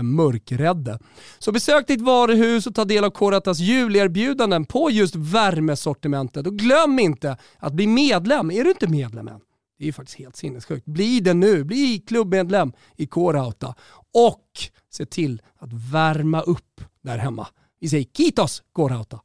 [0.00, 0.98] den mörkrädde.
[1.38, 6.46] Så besök ditt varuhus och ta del av Koratas julerbjudanden på just värmesortimentet.
[6.46, 8.50] Och glöm inte att bli medlem.
[8.50, 9.40] Är du inte medlem än?
[9.78, 10.86] Det är ju faktiskt helt sinnessjukt.
[10.86, 11.64] Bli det nu.
[11.64, 13.74] Bli klubbmedlem i K-Rauta.
[14.14, 14.44] Och
[14.90, 17.46] se till att värma upp där hemma.
[17.80, 19.20] Vi säger Kitos K-Rauta.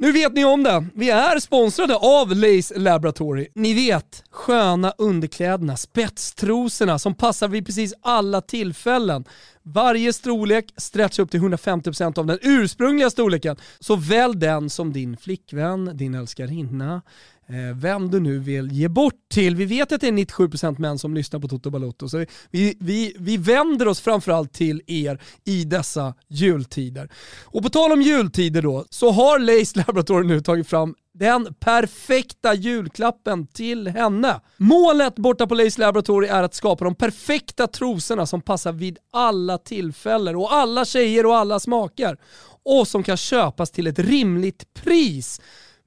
[0.00, 0.86] Nu vet ni om det.
[0.94, 3.48] Vi är sponsrade av Lace Laboratory.
[3.54, 9.24] Ni vet, sköna underkläderna, spetstrosorna som passar vid precis alla tillfällen.
[9.62, 13.56] Varje storlek stretchar upp till 150% av den ursprungliga storleken.
[13.80, 17.02] Så välj den som din flickvän, din älskarinna,
[17.50, 19.56] Eh, vem du nu vill ge bort till.
[19.56, 23.16] Vi vet att det är 97% män som lyssnar på Toto Balotto, så vi, vi,
[23.18, 27.08] vi vänder oss framförallt till er i dessa jultider.
[27.44, 32.54] Och på tal om jultider då, så har Lace Laboratory nu tagit fram den perfekta
[32.54, 34.40] julklappen till henne.
[34.56, 39.58] Målet borta på Lace Laboratory är att skapa de perfekta trosorna som passar vid alla
[39.58, 42.16] tillfällen och alla tjejer och alla smaker.
[42.64, 45.40] Och som kan köpas till ett rimligt pris.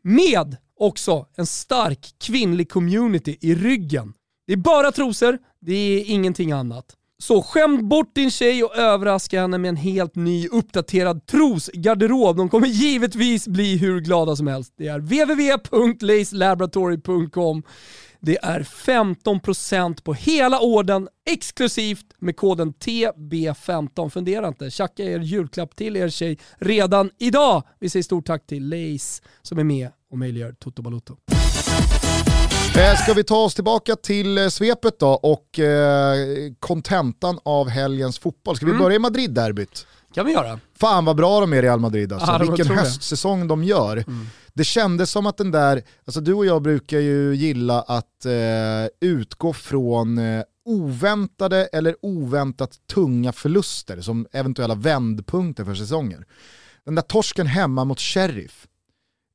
[0.03, 4.13] Med också en stark kvinnlig community i ryggen.
[4.47, 6.95] Det är bara trosor, det är ingenting annat.
[7.21, 12.37] Så skäm bort din tjej och överraska henne med en helt ny uppdaterad trosgarderob.
[12.37, 14.73] De kommer givetvis bli hur glada som helst.
[14.77, 17.63] Det är www.lacelaboratory.com.
[18.19, 24.09] Det är 15% på hela orden exklusivt med koden TB15.
[24.09, 27.63] Fundera inte, tjacka er julklapp till er tjej redan idag.
[27.79, 31.17] Vi säger stort tack till Lace som är med och möjliggör Toto Balotto.
[32.75, 36.17] Eh, Ska vi ta oss tillbaka till eh, svepet då och eh,
[36.59, 38.55] kontentan av helgens fotboll.
[38.55, 38.83] Ska vi Mm.
[38.83, 39.87] börja i Madrid-derbyt?
[40.13, 40.59] kan vi göra.
[40.79, 42.37] Fan vad bra de är Real Madrid alltså.
[42.37, 42.83] De Vilken jag.
[42.83, 43.97] höstsäsong de gör.
[43.97, 44.27] Mm.
[44.53, 48.31] Det kändes som att den där, alltså du och jag brukar ju gilla att eh,
[49.09, 56.25] utgå från eh, oväntade eller oväntat tunga förluster som eventuella vändpunkter för säsonger.
[56.85, 58.67] Den där torsken hemma mot Sheriff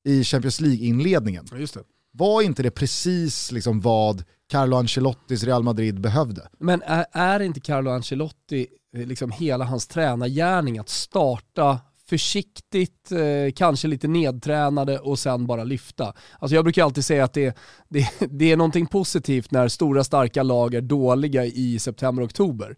[0.07, 1.83] i Champions League-inledningen, det.
[2.12, 6.49] var inte det precis liksom vad Carlo Ancelottis Real Madrid behövde?
[6.59, 8.66] Men är, är inte Carlo Ancelotti
[8.97, 15.64] eh, liksom hela hans tränargärning att starta försiktigt, eh, kanske lite nedtränade och sen bara
[15.64, 16.14] lyfta.
[16.38, 17.57] Alltså jag brukar alltid säga att det,
[17.88, 22.77] det, det är någonting positivt när stora starka lag är dåliga i september-oktober.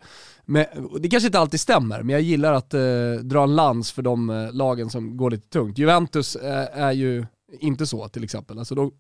[1.00, 4.30] Det kanske inte alltid stämmer, men jag gillar att eh, dra en lans för de
[4.30, 5.78] eh, lagen som går lite tungt.
[5.78, 7.26] Juventus eh, är ju
[7.61, 8.58] inte så till exempel.
[8.58, 8.92] Alltså då,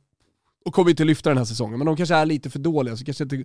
[0.64, 3.04] och kommer inte lyfta den här säsongen, men de kanske är lite för dåliga så
[3.04, 3.44] kanske inte,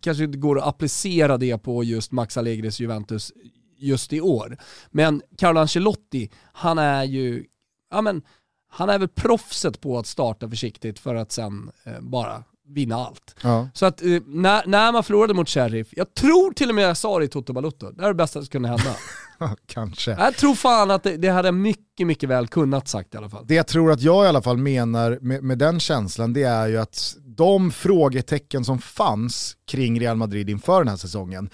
[0.00, 3.32] kanske inte går att applicera det på just Max Allegris Juventus
[3.76, 4.56] just i år.
[4.90, 7.44] Men Carlo Ancelotti, han är ju,
[7.90, 8.22] ja men,
[8.68, 13.36] han är väl proffset på att starta försiktigt för att sen eh, bara vinna allt.
[13.42, 13.68] Ja.
[13.74, 16.96] Så att eh, när, när man förlorade mot Sheriff, jag tror till och med jag
[16.96, 18.96] sa det i Toto Balutto, det är det bästa som kunde hända.
[19.66, 20.10] Kanske.
[20.10, 23.44] Jag tror fan att det, det hade mycket, mycket väl kunnat sagt i alla fall.
[23.46, 26.68] Det jag tror att jag i alla fall menar med, med den känslan, det är
[26.68, 31.50] ju att de frågetecken som fanns kring Real Madrid inför den här säsongen,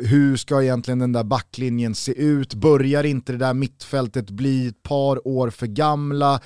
[0.00, 2.54] hur ska egentligen den där backlinjen se ut?
[2.54, 6.40] Börjar inte det där mittfältet bli ett par år för gamla?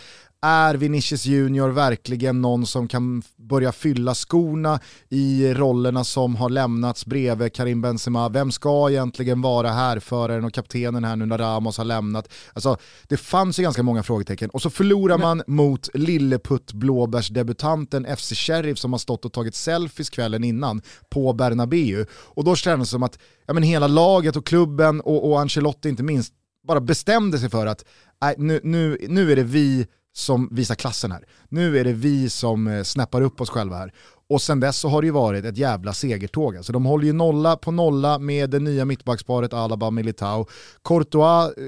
[0.45, 7.07] Är Vinicius Junior verkligen någon som kan börja fylla skorna i rollerna som har lämnats
[7.07, 8.29] bredvid Karim Benzema?
[8.29, 12.33] Vem ska egentligen vara härföraren och kaptenen här nu när Ramos har lämnat?
[12.53, 12.77] Alltså,
[13.09, 15.27] det fanns ju ganska många frågetecken och så förlorar Men...
[15.27, 21.33] man mot lilleputt blåbärsdebutanten FC Sheriff som har stått och tagit selfies kvällen innan på
[21.33, 22.07] Bernabéu.
[22.13, 25.89] Och då kändes det som att ja, men hela laget och klubben och, och Ancelotti
[25.89, 26.33] inte minst
[26.67, 27.85] bara bestämde sig för att
[28.21, 31.25] nej, nu, nu, nu är det vi som visar klassen här.
[31.49, 33.93] Nu är det vi som eh, snäppar upp oss själva här.
[34.29, 36.57] Och sen dess så har det ju varit ett jävla segertåg.
[36.57, 40.47] Alltså de håller ju nolla på nolla med det nya mittbacksparet Alaba Militao.
[40.85, 41.65] Courtois eh,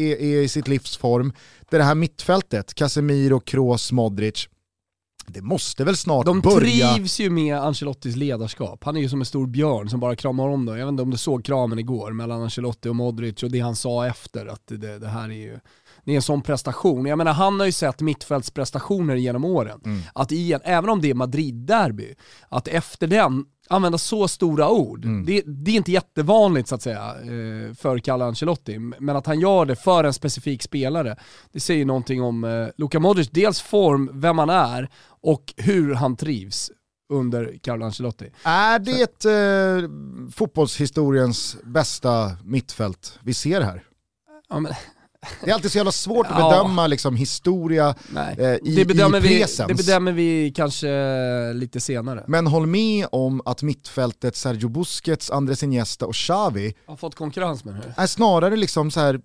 [0.00, 1.32] är, är i sitt livsform.
[1.70, 4.48] Det, det här mittfältet, Casemiro, Kroos, Modric.
[5.26, 6.86] Det måste väl snart De börja...
[6.86, 8.84] De trivs ju med Ancelottis ledarskap.
[8.84, 10.78] Han är ju som en stor björn som bara kramar om dem.
[10.78, 13.76] Jag vet inte om du såg kramen igår mellan Ancelotti och Modric och det han
[13.76, 14.46] sa efter.
[14.46, 15.58] Att det, det här är ju
[16.04, 17.06] det är en sån prestation.
[17.06, 19.80] Jag menar han har ju sett mittfältsprestationer genom åren.
[19.84, 20.02] Mm.
[20.12, 22.14] Att i en, även om det är Madrid-derby,
[22.48, 25.04] att efter den använda så stora ord.
[25.04, 25.24] Mm.
[25.24, 29.40] Det, det, är inte jättevanligt så att säga eh, för Kalle Ancelotti, men att han
[29.40, 31.16] gör det för en specifik spelare,
[31.52, 34.88] det säger någonting om eh, Luka Modric, dels form, vem han är
[35.22, 36.70] och hur han trivs
[37.12, 38.30] under Carlo Ancelotti.
[38.44, 39.90] Är det eh,
[40.30, 43.84] fotbollshistoriens bästa mittfält vi ser här?
[44.48, 44.72] Ja, men,
[45.44, 47.94] det är alltid så jävla svårt att bedöma liksom, historia
[48.38, 49.70] eh, i, det bedömer i presens.
[49.70, 50.88] Vi, det bedömer vi kanske
[51.52, 52.24] lite senare.
[52.28, 57.64] Men håll med om att mittfältet Sergio Busquets, Andres Iniesta och Xavi har fått konkurrens
[57.64, 59.20] med det är snarare liksom så här,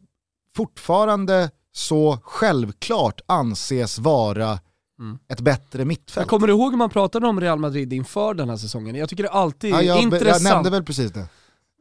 [0.56, 4.60] fortfarande så självklart anses vara
[5.00, 5.20] Mm.
[5.28, 6.24] ett bättre mittfält.
[6.24, 8.96] Jag kommer du ihåg hur man pratade om Real Madrid inför den här säsongen?
[8.96, 10.44] Jag tycker det är alltid ja, jag, intressant.
[10.44, 11.26] Jag nämnde väl precis det.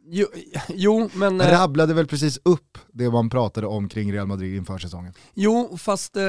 [0.09, 0.27] Jo,
[0.69, 1.40] jo men...
[1.40, 5.12] Eh, rabblade väl precis upp det man pratade om kring Real Madrid inför säsongen.
[5.35, 6.25] Jo, fast eh,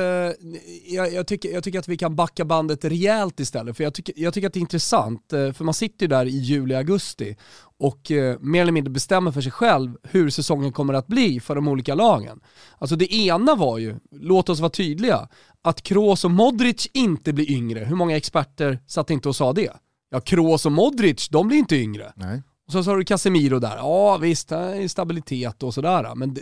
[0.88, 3.78] jag, jag, tycker, jag tycker att vi kan backa bandet rejält istället.
[3.78, 6.26] För jag tycker, jag tycker att det är intressant, eh, för man sitter ju där
[6.26, 7.36] i juli, augusti
[7.80, 11.56] och eh, mer eller mindre bestämmer för sig själv hur säsongen kommer att bli för
[11.56, 12.40] de olika lagen.
[12.78, 15.28] Alltså det ena var ju, låt oss vara tydliga,
[15.62, 17.80] att Kroos och Modric inte blir yngre.
[17.80, 19.74] Hur många experter satt inte och sa det?
[20.10, 22.14] Ja, Kroos och Modric, de blir inte yngre.
[22.16, 22.42] Nej.
[22.68, 24.52] Och så har du Casemiro där, ja visst,
[24.88, 26.16] stabilitet och sådär.
[26.16, 26.42] Men det,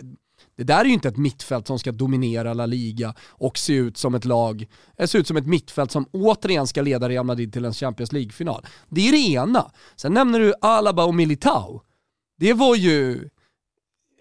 [0.56, 3.96] det, där är ju inte ett mittfält som ska dominera La Liga och se ut
[3.96, 4.66] som ett lag,
[4.98, 8.12] eh, se ut som ett mittfält som återigen ska leda Real Madrid till en Champions
[8.12, 8.66] League-final.
[8.88, 9.70] Det är det ena.
[9.96, 11.82] Sen nämner du Alaba och Militao.
[12.38, 13.28] Det var ju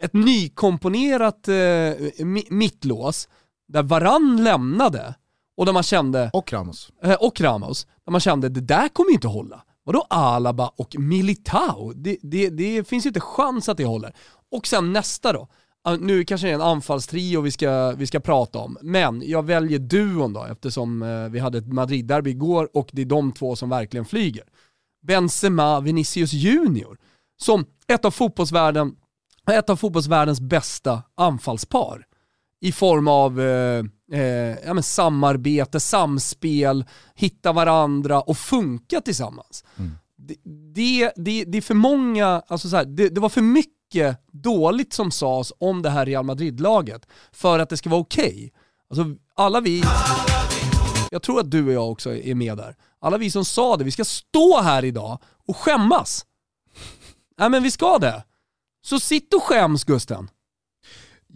[0.02, 3.30] ett nykomponerat eh, mittlås
[3.68, 5.16] där Varann lämnade
[5.58, 6.30] och där man kände...
[6.34, 6.92] Och Ramos.
[7.04, 7.88] Eh, och Ramos.
[8.06, 9.64] Där man kände, det där kommer inte hålla.
[9.86, 11.94] Vadå Alaba och Militao?
[11.96, 14.14] Det, det, det finns ju inte chans att det håller.
[14.52, 15.48] Och sen nästa då.
[16.00, 19.80] Nu kanske det är en anfallstrio vi ska, vi ska prata om, men jag väljer
[19.80, 23.70] duon då eftersom eh, vi hade ett Madrid-derby igår och det är de två som
[23.70, 24.44] verkligen flyger.
[25.08, 26.98] Benzema Vinicius Junior,
[27.42, 28.96] som ett av fotbollsvärlden,
[29.52, 32.06] ett av fotbollsvärldens bästa anfallspar
[32.62, 39.64] i form av eh, eh, ja, men samarbete, samspel, hitta varandra och funka tillsammans.
[39.78, 39.92] Mm.
[40.18, 40.36] Det,
[40.74, 44.94] det, det, det, är för många, alltså så här, det, det, var för mycket dåligt
[44.94, 48.26] som sades om det här Real Madrid-laget för att det ska vara okej.
[48.26, 48.50] Okay.
[48.90, 49.84] Alltså alla vi,
[51.12, 53.84] jag tror att du och jag också är med där, alla vi som sa det,
[53.84, 56.26] vi ska stå här idag och skämmas.
[57.38, 58.24] Nej men vi ska det.
[58.86, 60.30] Så sitt och skäms Gusten.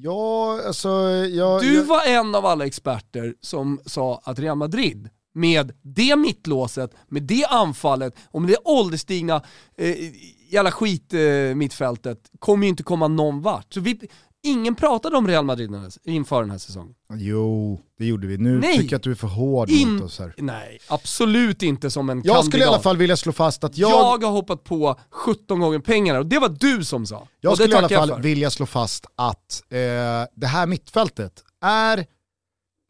[0.01, 0.89] Ja, alltså...
[1.31, 1.83] Jag, du jag...
[1.83, 7.45] var en av alla experter som sa att Real Madrid med det mittlåset, med det
[7.45, 9.41] anfallet och med det ålderstigna
[9.77, 9.95] eh,
[10.49, 13.73] jävla skit eh, mittfältet kommer ju inte komma någon vart.
[13.73, 13.99] Så vi,
[14.43, 15.71] ingen pratade om Real Madrid
[16.03, 16.95] inför den här säsongen.
[17.13, 18.37] Jo, det gjorde vi.
[18.37, 18.77] Nu Nej.
[18.77, 20.33] tycker jag att du är för hård In- mot oss här.
[20.37, 22.45] Nej, absolut inte som en Jag kandidat.
[22.45, 25.79] skulle i alla fall vilja slå fast att jag, Jag har hoppat på 17 gånger
[25.79, 27.27] pengarna och det var du som sa.
[27.41, 28.21] jag och skulle i alla jag fall för.
[28.21, 29.77] vilja slå fast att eh,
[30.35, 32.05] det här mittfältet är,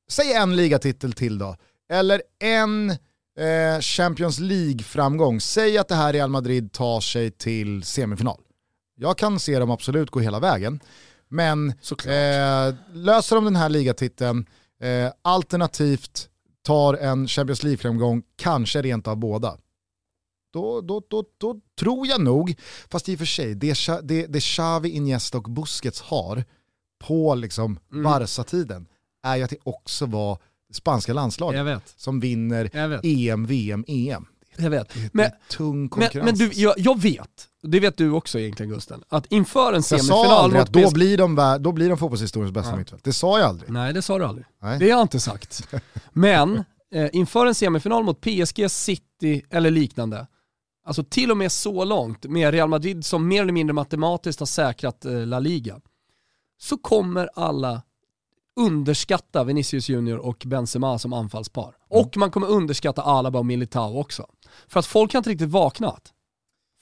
[0.09, 1.55] säg en ligatitel till då,
[1.91, 5.41] eller en eh, Champions League-framgång.
[5.41, 8.39] Säg att det här Real Madrid tar sig till semifinal.
[8.95, 10.79] Jag kan se dem absolut gå hela vägen,
[11.30, 11.70] men.
[11.70, 14.46] Eh, löser de den här ligatiteln,
[14.82, 16.30] eh, alternativt
[16.62, 19.58] tar en Champions League-framgång, kanske rent av båda.
[20.54, 22.56] Då, då, då, då tror jag nog,
[22.89, 26.44] fast i och för sig, det, det, det Xavi, Iniesta och Busquets har
[27.00, 28.04] på liksom Mm.
[28.04, 28.88] Barca-tiden
[29.24, 30.38] är ju att det också var
[30.74, 32.70] spanska landslaget som vinner.
[33.04, 34.26] EM, VM, EM.
[34.60, 34.93] Jag vet.
[35.13, 36.26] Men, tung men, konkurrens.
[36.26, 39.84] men du, jag, jag vet, det vet du också egentligen Gusten, att inför en jag
[39.84, 42.78] sa semifinal aldrig mot att då blir de, då blir de fotbollshistoriens bästa Ja.
[42.78, 43.04] mittfält.
[43.04, 43.72] Det sa jag aldrig.
[43.72, 44.45] Nej det sa du aldrig.
[44.62, 44.80] Nej.
[44.80, 45.67] Det har jag inte sagt.
[46.13, 50.28] Men eh, inför en semifinal mot PSG, City eller liknande,
[50.86, 54.48] alltså till och med så långt med Real Madrid som mer eller mindre matematiskt har
[54.48, 55.80] säkrat eh, La Liga,
[56.62, 57.82] så kommer alla
[58.60, 61.76] underskatta Vinicius Junior och Benzema som anfallspar.
[61.89, 64.26] Och man kommer underskatta Alaba och Militao också.
[64.67, 66.13] För att folk har inte riktigt vaknat.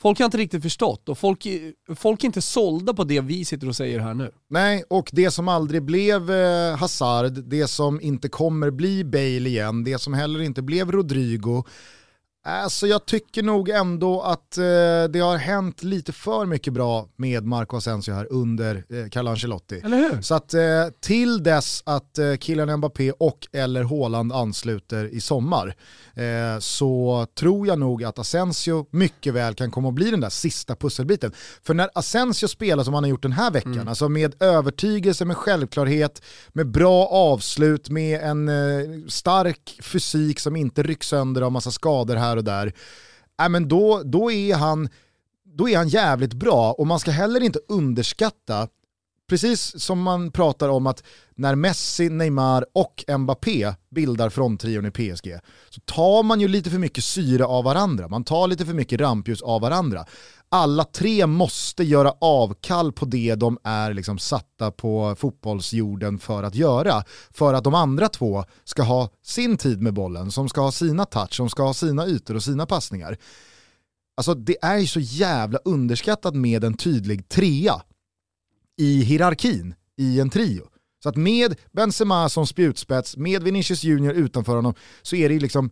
[0.01, 1.47] Folk har inte riktigt förstått och folk,
[1.95, 4.31] folk är inte sålda på det vi sitter och säger här nu.
[4.49, 9.83] Nej, och det som aldrig blev eh, Hazard, det som inte kommer bli Bale igen,
[9.83, 11.63] det som heller inte blev Rodrigo.
[12.49, 14.63] Alltså jag tycker nog ändå att eh,
[15.09, 19.81] det har hänt lite för mycket bra med Marco Asensio här under eh, Carlo Ancelotti.
[19.85, 20.21] Eller hur?
[20.21, 20.61] Så att eh,
[20.99, 25.75] till dess att eh, Kylian Mbappé och eller Haaland ansluter i sommar
[26.15, 30.29] eh, så tror jag nog att Asensio mycket väl kan komma att bli den där
[30.29, 31.31] sista pusselbiten.
[31.63, 35.37] För när Asensio spelar som han har gjort den här veckan, alltså med övertygelse, med
[35.37, 36.21] självklarhet,
[36.53, 38.53] med bra avslut, med en eh,
[39.07, 42.73] stark fysik som inte rycks sönder av massa skador här och där,
[43.41, 44.89] äh, men då, då, är han,
[45.43, 48.67] då är han jävligt bra och man ska heller inte underskatta
[49.29, 51.03] Precis som man pratar om att
[51.35, 56.77] när Messi, Neymar och Mbappé bildar fronttrion i PSG så tar man ju lite för
[56.77, 58.07] mycket syre av varandra.
[58.07, 60.05] Man tar lite för mycket rampljus av varandra.
[60.49, 66.55] Alla tre måste göra avkall på det de är liksom satta på fotbollsjorden för att
[66.55, 67.03] göra.
[67.31, 71.05] För att de andra två ska ha sin tid med bollen, som ska ha sina
[71.05, 73.17] touch, som ska ha sina ytor och sina passningar.
[74.17, 77.81] Alltså det är ju så jävla underskattat med en tydlig trea
[78.77, 80.63] i hierarkin i en trio.
[81.03, 85.39] Så att med Benzema som spjutspets, med Vinicius Junior utanför honom, så är det ju
[85.39, 85.69] liksom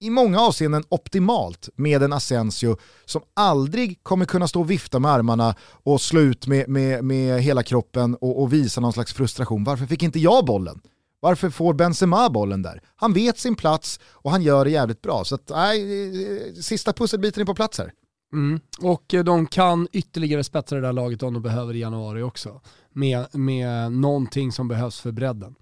[0.00, 5.10] i många avseenden optimalt med en Asensio som aldrig kommer kunna stå och vifta med
[5.10, 9.64] armarna och slå ut med, med, med hela kroppen och, och visa någon slags frustration.
[9.64, 10.80] Varför fick inte jag bollen?
[11.20, 12.82] Varför får Benzema bollen där?
[12.96, 15.24] Han vet sin plats och han gör det jävligt bra.
[15.24, 17.92] Så att, nej, eh, sista pusselbiten är på plats här.
[18.34, 18.60] Mm.
[18.80, 22.60] Och eh, de kan ytterligare spetsa det där laget om de behöver i januari också.
[22.92, 25.54] Med, med någonting som behövs för bredden.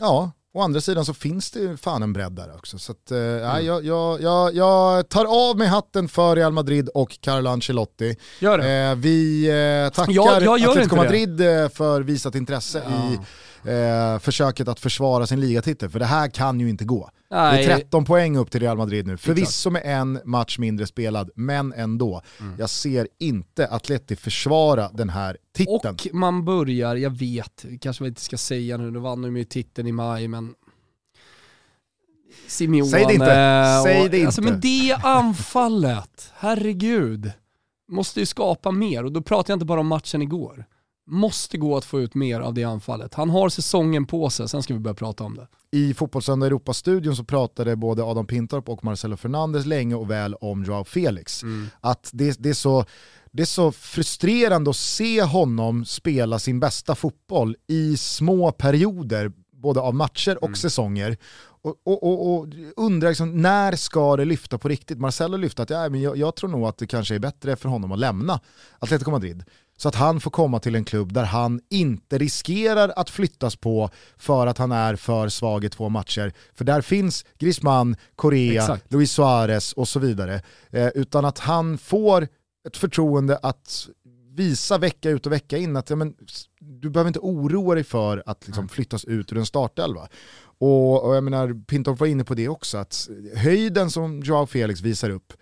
[0.00, 2.78] Ja, å andra sidan så finns det ju fan en bredd där också.
[2.78, 6.88] Så att, eh, nej, jag, jag, jag, jag tar av mig hatten för Real Madrid
[6.88, 8.16] och Carlo Ancelotti.
[8.40, 8.70] Gör det.
[8.70, 9.46] Eh, vi
[9.84, 10.96] eh, tackar Atletico.
[10.96, 13.18] Madrid eh, för visat intresse i
[13.64, 15.90] eh, försöket att försvara sin ligatitel.
[15.90, 17.10] För det här kan ju inte gå.
[17.28, 19.16] Det Nej, är 13 poäng upp till Real Madrid nu.
[19.16, 22.22] Förvisso med en match mindre spelad, men ändå.
[22.40, 22.54] Mm.
[22.58, 25.94] Jag ser inte Atleti försvara den här titeln.
[25.94, 29.44] och man börjar, jag vet, kanske man inte ska säga nu, nu vann de ju
[29.44, 30.54] titeln i maj men
[32.46, 32.90] Simeone.
[32.90, 33.80] Säg det inte.
[33.84, 34.52] Säg det Alltså, inte.
[34.52, 37.32] men det anfallet, herregud,
[37.88, 40.64] måste ju skapa mer och då pratar jag inte bara om matchen igår.
[41.06, 43.14] Måste gå att få ut mer av det anfallet.
[43.14, 45.48] Han har säsongen på sig, sen ska vi börja prata om det.
[45.76, 50.64] I Fotbollssöndag Europa-studion så pratade både Adam Pintorp och Marcelo Fernandes länge och väl om
[50.64, 51.42] Joao Felix.
[51.80, 52.84] Att det, det, är så,
[53.30, 59.80] det är så frustrerande att se honom spela sin bästa fotboll i små perioder, både
[59.80, 61.16] av matcher och säsonger.
[61.64, 62.46] Och, och, och, och
[62.76, 64.98] undrar liksom, när ska det lyfta på riktigt?
[64.98, 67.68] Marcelo lyfte att ja, men jag, jag tror nog att det kanske är bättre för
[67.68, 68.40] honom att lämna
[68.78, 69.44] Atletico Madrid.
[69.82, 73.90] Så att han får komma till en klubb där han inte riskerar att flyttas på
[74.16, 76.32] för att han är för svag i två matcher.
[76.54, 78.92] För där finns Griezmann, Correa, Exakt.
[78.92, 80.42] Luis Suarez och så vidare.
[80.70, 82.28] Eh, utan att han får
[82.66, 83.88] ett förtroende att
[84.36, 86.14] visa vecka ut och vecka in att ja, men,
[86.60, 90.08] du behöver inte oroa dig för att liksom, flyttas ut ur en startelva.
[90.58, 94.80] Och, och jag menar, Pintorp var inne på det också, att höjden som Joao Felix
[94.80, 95.32] visar upp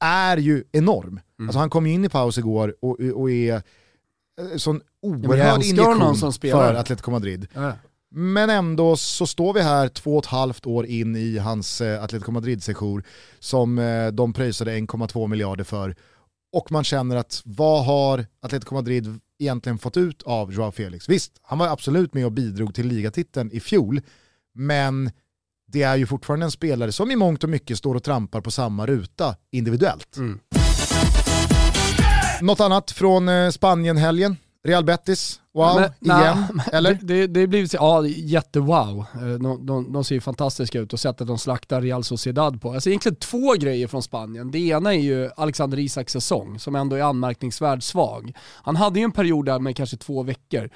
[0.00, 1.20] är ju enorm.
[1.38, 6.32] Alltså han kom ju in i paus igår och, och är eh, sån oerhörd injektion
[6.40, 7.48] för Atletico Madrid.
[7.54, 7.72] Ja.
[8.12, 12.04] Men ändå så står vi här två och ett halvt år in i hans eh,
[12.04, 13.04] Atletico Madrid-sejour
[13.38, 15.96] som eh, de pröjsade 1,2 miljarder för.
[16.52, 21.08] Och man känner att vad har Atletico Madrid egentligen fått ut av Joao Felix?
[21.08, 24.00] Visst, han var absolut med och bidrog till ligatiteln i fjol,
[24.54, 25.10] men
[25.72, 28.50] det är ju fortfarande en spelare som i mångt och mycket står och trampar på
[28.50, 30.16] samma ruta individuellt.
[30.16, 30.40] Mm.
[32.40, 34.36] Något annat från eh, Spanien-helgen?
[34.64, 36.98] Real Betis, wow, Men, igen, nej, eller?
[37.02, 38.98] Det, det, blir ja, jättewow.
[39.14, 42.72] Eh, De, de, de ser ju fantastiska ut och sättet de slaktar Real Sociedad på.
[42.72, 44.50] Alltså egentligen två grejer från Spanien.
[44.50, 48.32] Det ena är ju Alexander Isaks säsong som ändå är anmärkningsvärd svag.
[48.62, 50.70] Han hade ju en period där med kanske två veckor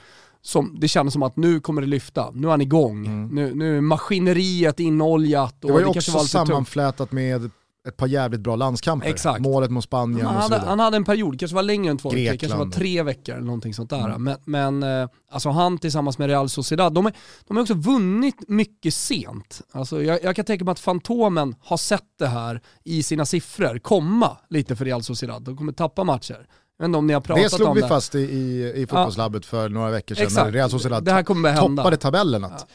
[0.45, 3.07] som det kändes som att nu kommer det lyfta, nu är han igång.
[3.07, 3.28] Mm.
[3.28, 5.64] Nu, nu är maskineriet inoljat.
[5.64, 6.30] Och Det var ju kanske också tungt.
[6.49, 7.51] sammanflätat med
[7.88, 9.09] ett par jävligt bra landskamper.
[9.09, 9.40] Exakt.
[9.40, 10.68] Målet mot Spanien Han och så hade, vidare.
[10.68, 12.40] han hade en period, kanske var längre än två veckor, Grekland.
[12.40, 14.09] kanske var tre veckor eller någonting sånt där.
[14.09, 14.22] Mm.
[14.24, 14.36] Men,
[14.80, 17.12] men eh, alltså han tillsammans med Real Sociedad, de, är,
[17.49, 19.61] de har också vunnit mycket sent.
[19.72, 23.78] Alltså jag, jag kan tänka mig att Fantomen har sett det här i sina siffror
[23.78, 25.42] komma lite för Real Sociedad.
[25.42, 26.47] De kommer tappa matcher.
[26.79, 27.89] Jag vet inte om ni har pratat Det slog om vi det.
[27.89, 30.45] fast i, i, i fotbollslabbet för några veckor sedan Exakt.
[30.47, 31.83] när Real Sociedad Det här kommer att hända.
[31.83, 32.45] toppade tabellen.
[32.45, 32.66] Att,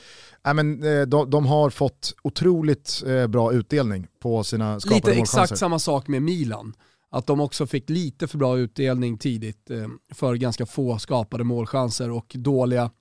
[0.46, 5.08] nej, men, eh, de, de har fått otroligt eh, bra utdelning på sina skapade Lite
[5.20, 5.42] målchanser.
[5.44, 6.74] exakt samma sak med Milan.
[7.12, 12.10] Att de också fick lite för bra utdelning tidigt eh, för ganska få skapade målchanser
[12.12, 12.92] och dåliga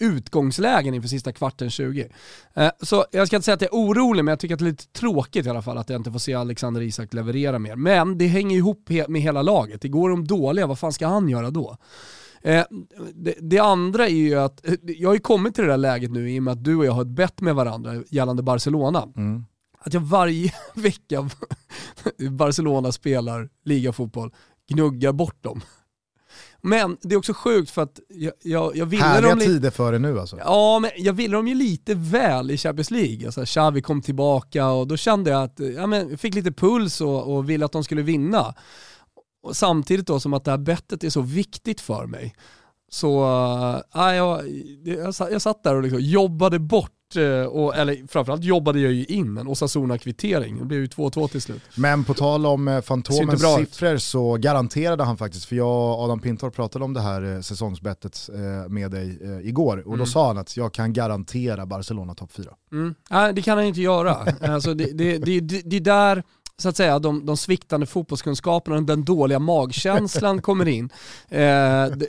[0.00, 2.08] utgångslägen inför sista kvarten 20.
[2.54, 4.64] Eh, så jag ska inte säga att jag är orolig, men jag tycker att det
[4.64, 7.76] är lite tråkigt i alla fall att jag inte får se Alexander Isak leverera mer.
[7.76, 9.84] Men det hänger ihop med hela laget.
[9.84, 11.76] Igår de dåliga, vad fan ska han göra då?
[12.42, 12.64] Eh,
[13.14, 16.10] det, det andra är ju att, eh, jag har ju kommit till det där läget
[16.10, 19.08] nu i och med att du och jag har ett bett med varandra gällande Barcelona
[19.16, 19.44] Mm.
[19.78, 21.30] att jag varje vecka
[22.30, 24.30] Barcelona spelar ligafotboll
[24.68, 25.60] gnuggar bort dem.
[26.66, 29.92] Men det är också sjukt för att jag, jag, jag ville Härliga dem tider för
[29.92, 30.38] det nu alltså.
[30.38, 33.26] Ja, men jag ville dem ju lite väl i Champions League.
[33.26, 37.00] Alltså, Xavi kom tillbaka och då kände jag att ja, men, jag fick lite puls
[37.00, 38.54] och, och ville att de skulle vinna.
[39.42, 42.34] Och samtidigt då som att det här bettet är så viktigt för mig.
[42.88, 43.24] Så
[43.94, 44.48] äh, jag,
[44.84, 46.93] jag, jag satt där och liksom jobbade bort,
[47.50, 50.58] och, eller framförallt jobbade jag ju in en Osasuna-kvittering.
[50.58, 51.62] Det blev ju 2-2 till slut.
[51.76, 53.68] Men på tal om eh, Fantomens ut.
[53.68, 57.40] siffror så garanterade han faktiskt, för jag och Adam Pintorp pratade om det här eh,
[57.40, 60.06] säsongsbettet eh, med dig eh, igår, och då Mm.
[60.06, 62.46] sa han att jag kan garantera Barcelona topp 4.
[62.72, 62.94] Mm.
[63.10, 64.26] Nej, det kan han inte göra.
[64.40, 66.22] Alltså, det, det, det, det, det är där
[66.62, 70.84] så att säga, de, de sviktande fotbollskunskaperna och den dåliga magkänslan kommer in.
[71.28, 71.38] Eh,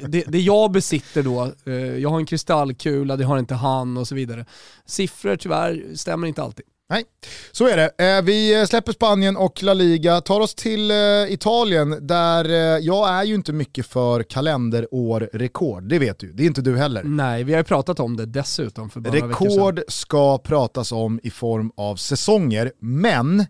[0.07, 4.07] det, det, jag besitter då, eh, jag har en kristallkula, det har inte han och
[4.07, 4.45] så vidare.
[4.85, 6.65] Siffror tyvärr stämmer inte alltid.
[6.89, 7.03] Nej,
[7.51, 8.15] så är det.
[8.17, 10.97] Eh, Vi släpper Spanien och La Liga, tar oss till eh,
[11.29, 16.31] Italien där eh, jag är ju inte mycket för kalenderår-rekord, det vet du.
[16.33, 17.03] Det är inte du heller.
[17.03, 19.13] Nej, vi har ju pratat om det dessutom för bara.
[19.13, 23.45] Rekord ska pratas om i form av säsonger, men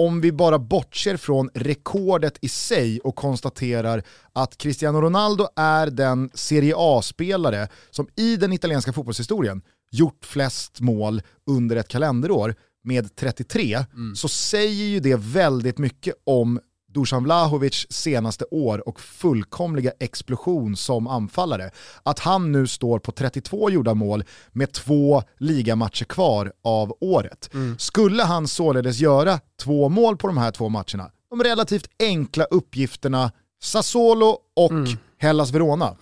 [0.00, 6.30] om vi bara bortser från rekordet i sig och konstaterar att Cristiano Ronaldo är den
[6.34, 13.84] Serie A-spelare som i den italienska fotbollshistorien gjort flest mål under ett kalenderår med 33,
[14.14, 16.60] så säger ju det väldigt mycket om
[16.92, 21.70] Dusan Vlahovic senaste år och fullkomliga explosion som anfallare.
[22.02, 27.50] Att han nu står på 32 gjorda mål med två ligamatcher kvar av året.
[27.78, 33.32] Skulle han således göra två mål på de här två matcherna, de relativt enkla uppgifterna
[33.62, 34.72] Sassuolo och
[35.18, 35.96] Hellas Verona,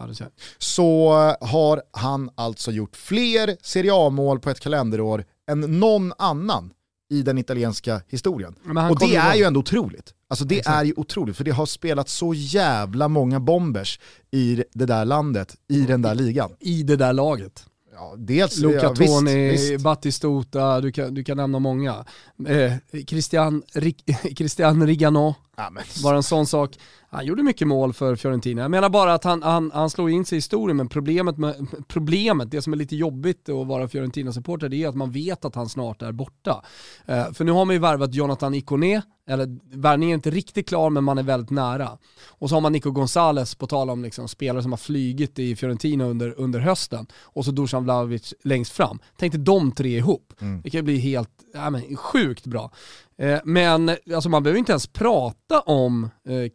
[0.59, 6.73] så har han alltså gjort fler Serie A-mål på ett kalenderår än någon annan
[7.11, 8.55] i den italienska historien.
[8.91, 10.15] Och det är ju ändå otroligt.
[10.29, 10.77] Alltså det Exakt.
[10.77, 14.01] är ju otroligt, för det har spelat så jävla många bombers
[14.31, 16.51] i det där landet, i den där ligan.
[16.61, 17.65] I det där laget.
[17.93, 19.85] Ja, dels, Luca ja, Toni, visst.
[19.85, 22.05] Battistuta, du kan, du kan nämna många.
[22.49, 22.73] Eh,
[23.07, 24.05] Christian, Rik,
[24.37, 25.71] Christian Rigano Ja,
[26.03, 26.79] var en sån sak.
[27.11, 28.63] Han gjorde mycket mål för Fiorentina.
[28.63, 31.67] Jag menar bara att han, han, han slog in sig i historien, men problemet, med,
[31.89, 35.55] problemet, det som är lite jobbigt att vara Fiorentina-supporter, det är att man vet att
[35.55, 36.65] han snart är borta.
[37.07, 40.91] Eh, för nu har man ju värvat Jonathan Ikoné, eller värvningen är inte riktigt klar,
[40.91, 41.99] men man är väldigt nära.
[42.29, 45.57] Och så har man Nico Gonzales, på tal om liksom, spelare som har flygit i
[45.57, 48.99] Fiorentina under, under hösten, och så Dusan Vlahovic längst fram.
[49.19, 50.33] Tänk dig de tre ihop.
[50.63, 52.71] Det kan bli helt, ja, men, sjukt bra.
[53.19, 56.49] Eh, Men alltså man behöver inte ens prata om eh,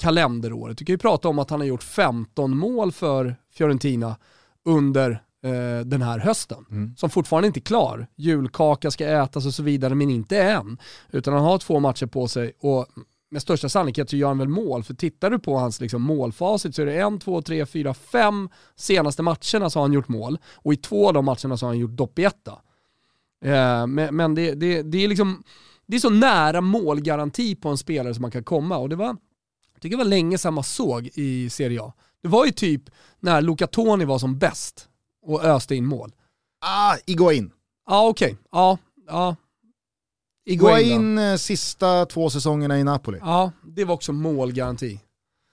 [0.44, 0.78] kalenderåret.
[0.78, 4.16] Du kan ju prata om att han har gjort 15 mål för Fiorentina
[4.66, 5.12] under
[5.44, 6.66] eh, den här hösten.
[6.98, 8.08] Som fortfarande inte är klar.
[8.16, 10.78] Julkaka ska ätas och så vidare, men inte än.
[11.12, 12.88] Utan han har två matcher på sig och
[13.32, 14.84] med största sannolikhet så gör han väl mål.
[14.84, 18.50] För tittar du på hans liksom målfacit så är det en, två, tre, fyra, fem
[18.76, 20.38] senaste matcherna så har han gjort mål.
[20.64, 22.52] Och i två av de matcherna så har han gjort doppietta.
[23.46, 25.44] Eh, men men det, det, det, är liksom,
[25.88, 28.78] det är så nära målgaranti på en spelare som man kan komma.
[28.78, 29.18] Och det var,
[29.84, 31.94] tycker det var länge sedan man såg i Serie A.
[32.22, 32.82] Det var ju typ
[33.20, 34.88] när Luca Toni var som bäst
[35.26, 36.12] och öste in mål.
[36.66, 37.52] Ah, Iguain.
[37.88, 38.38] Ja okej, okay.
[38.52, 38.78] ja,
[39.08, 39.36] ja.
[40.46, 43.18] Iguain, Iguain eh, sista två säsongerna i Napoli.
[43.22, 45.00] Ja, det var också målgaranti.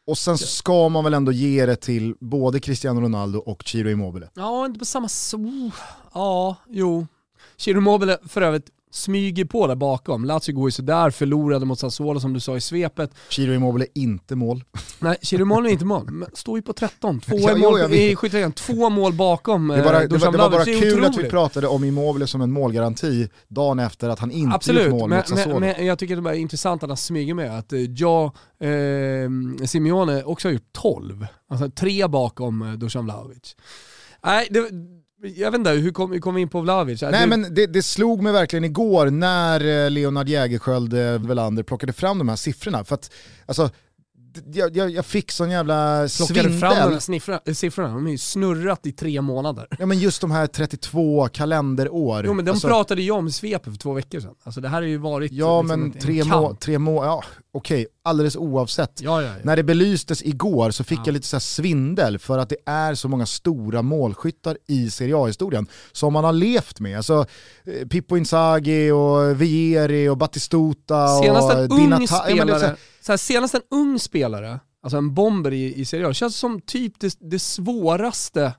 [0.07, 4.31] Och sen ska man väl ändå ge det till både Cristiano Ronaldo och Ciro Immobile.
[4.35, 5.09] Ja, inte på samma...
[6.15, 7.07] Ja, jo.
[7.57, 10.25] Ciro Immobile för övrigt smyger på där bakom.
[10.25, 13.11] Lazio går ju sådär, förlorade mot Sassuolo som du sa i svepet.
[13.29, 14.65] Chiro Immobile inte mål.
[14.99, 17.21] Nej, Chiro Immobile är inte mål, men står ju på 13.
[17.21, 20.51] Två ja, mål jo, i skytteligan, två mål bakom Det, bara, det, var, det var
[20.51, 21.09] bara kul otroligt.
[21.09, 24.91] att vi pratade om Immobile som en målgaranti dagen efter att han inte Absolut, gjort
[24.91, 25.61] mål men, mot Sassuolo.
[25.61, 28.25] Men, men jag tycker det är intressant att han smyger med att eh, jag,
[28.61, 31.27] eh, Simeone också har gjort 12.
[31.51, 33.57] Alltså tre bakom eh, Dusan Vlahovic.
[34.25, 34.71] Nej, det,
[35.23, 37.03] jag vet inte, hur kom, hur kom vi in på Vlahovic?
[37.03, 37.27] Nej du...
[37.27, 40.95] men det, det, slog mig verkligen igår när eh, Leonard Jägerskiöld
[41.27, 42.85] Velander plockade fram de här siffrorna.
[42.85, 43.13] För att,
[43.47, 43.71] alltså,
[44.53, 46.35] jag, jag, jag, fick sån jävla svindel.
[46.35, 49.67] Plockade fram de här siffrorna, siffrorna, de har ju snurrat i tre månader.
[49.79, 52.23] Ja men just de här 32 kalenderår.
[52.27, 54.35] Jo men de alltså, pratade ju om svepet för två veckor sedan.
[54.43, 57.87] Alltså det här har ju varit Ja liksom men tre, må, tre må, ja okej,
[58.03, 59.01] alldeles oavsett.
[59.01, 59.35] Ja, ja, ja.
[59.43, 63.09] När det belystes igår så fick jag lite så svindel för att det är så
[63.09, 66.97] många stora målskyttar i Serie A-historien som man har levt med.
[66.97, 67.27] Alltså
[67.65, 73.63] eh, Pippo Inzaghi och Vieri och Battistuta Senast och ung spelare, så här, senast en
[73.71, 78.53] ung spelare, alltså en bomber i, i Serie A, känns som typ det, det svåraste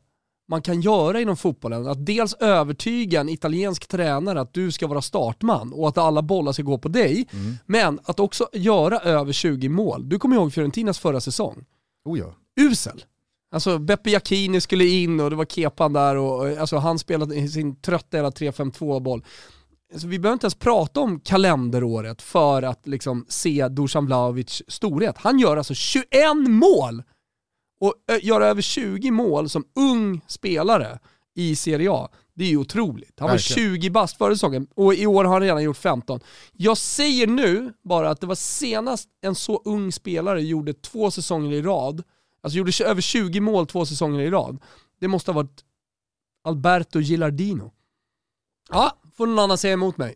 [0.51, 1.87] man kan göra inom fotbollen.
[1.87, 6.51] Att dels övertyga en italiensk tränare att du ska vara startman och att alla bollar
[6.51, 7.27] ska gå på dig.
[7.33, 7.57] Mm.
[7.65, 10.09] Men att också göra över 20 mål.
[10.09, 11.65] Du kommer ihåg Fiorentinas förra säsong?
[12.05, 12.35] Oh ja.
[12.61, 13.03] Usel.
[13.51, 17.75] Alltså Beppe Jacchini skulle in och det var Kepan där och alltså, han spelade sin
[17.75, 19.23] trötta hela 3-5-2 boll.
[19.93, 25.17] Alltså, vi behöver inte ens prata om kalenderåret för att liksom, se Dusan Vlahovic storhet.
[25.17, 26.07] Han gör alltså 21
[26.47, 27.03] mål!
[27.81, 30.99] Och göra över 20 mål som ung spelare
[31.35, 33.19] i Serie A, det är ju otroligt.
[33.19, 33.73] Han var Verkligen.
[33.73, 36.19] 20 bast förra säsongen och i år har han redan gjort 15.
[36.51, 41.51] Jag säger nu bara att det var senast en så ung spelare gjorde två säsonger
[41.51, 42.03] i rad,
[42.41, 44.59] alltså gjorde över 20 mål två säsonger i rad.
[44.99, 45.63] Det måste ha varit
[46.43, 47.71] Alberto Gilardino.
[48.69, 50.15] Ja, får någon annan säga emot mig.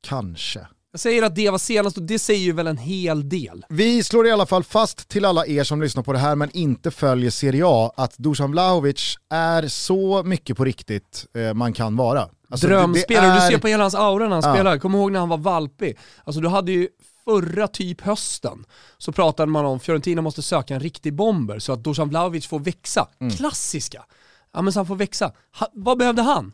[0.00, 0.66] Kanske.
[0.96, 3.64] Jag säger att det var senast och det säger ju väl en hel del.
[3.68, 6.50] Vi slår i alla fall fast till alla er som lyssnar på det här men
[6.50, 11.96] inte följer Serie A att Dusan Vlahovic är så mycket på riktigt eh, man kan
[11.96, 12.28] vara.
[12.50, 13.34] Alltså, Drömspelare, är...
[13.34, 14.54] du ser på hela hans aura när han ja.
[14.54, 14.78] spelar.
[14.78, 15.98] Kom ihåg när han var valpig.
[16.24, 16.88] Alltså du hade ju
[17.24, 18.64] förra typ hösten
[18.98, 22.58] så pratade man om Fiorentina måste söka en riktig bomber så att Dusan Vlahovic får
[22.58, 23.08] växa.
[23.20, 23.32] Mm.
[23.32, 24.04] Klassiska.
[24.52, 25.32] Ja men så han får växa.
[25.58, 26.52] Ha, vad behövde han?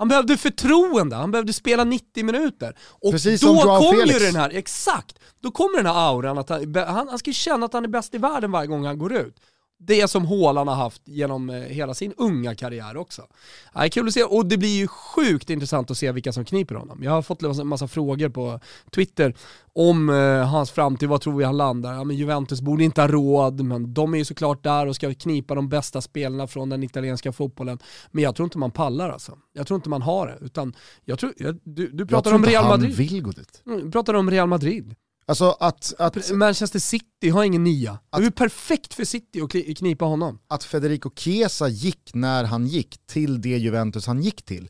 [0.00, 2.76] Han behövde förtroende, han behövde spela 90 minuter.
[2.88, 6.74] Och Precis då kommer ju den här, exakt, då kommer den här auran att han,
[6.74, 9.36] han, han ska känna att han är bäst i världen varje gång han går ut
[9.82, 13.26] det som Haaland har haft genom eh, hela sin unga karriär också.
[13.74, 16.74] Ja, kul att se, och det blir ju sjukt intressant att se vilka som kniper
[16.74, 17.00] honom.
[17.02, 18.60] Jag har fått en massa frågor på
[18.94, 19.34] Twitter
[19.72, 21.94] om eh, hans framtid, vad tror vi han landar?
[21.94, 25.14] Ja, men Juventus borde inte ha råd, men de är ju såklart där och ska
[25.14, 27.78] knipa de bästa spelarna från den italienska fotbollen.
[28.10, 29.38] Men jag tror inte man pallar alltså.
[29.52, 30.38] Jag tror inte man har det.
[30.40, 30.74] Utan
[31.04, 32.90] jag tror, jag, du, du pratar om Real Madrid.
[32.90, 33.62] Jag tror han vill gå dit.
[33.66, 34.94] Mm, du pratar om Real Madrid.
[35.30, 37.98] Alltså att, att, Manchester City har ingen nia.
[38.16, 40.38] det är perfekt för City att knipa honom.
[40.48, 44.68] Att Federico Chiesa gick när han gick till det Juventus han gick till,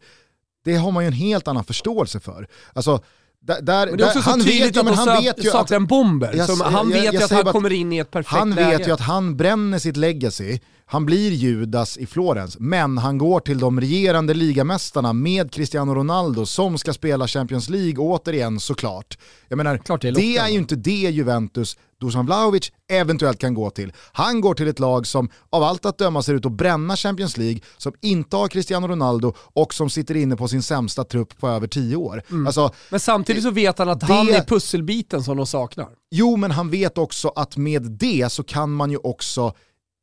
[0.64, 2.48] det har man ju en helt annan förståelse för.
[2.72, 3.02] Alltså,
[3.40, 5.50] där, där, men det är också så han tydligt vet, att ja, han vet ju
[5.50, 6.34] saknar en bomber.
[6.34, 8.78] Jag, han vet jag, jag ju att han kommer in i ett perfekt Han läge.
[8.78, 10.60] vet ju att han bränner sitt legacy,
[10.92, 16.46] han blir Judas i Florens, men han går till de regerande ligamästarna med Cristiano Ronaldo
[16.46, 19.18] som ska spela Champions League återigen såklart.
[19.48, 23.54] Jag menar, Klart det, är, det är ju inte det Juventus Dusan Vlahovic eventuellt kan
[23.54, 23.92] gå till.
[24.12, 27.36] Han går till ett lag som av allt att döma ser ut att bränna Champions
[27.36, 31.48] League, som inte har Cristiano Ronaldo och som sitter inne på sin sämsta trupp på
[31.48, 32.22] över tio år.
[32.30, 32.46] Mm.
[32.46, 35.88] Alltså, men samtidigt så vet han att det, han är pusselbiten som de saknar.
[36.10, 39.54] Jo, men han vet också att med det så kan man ju också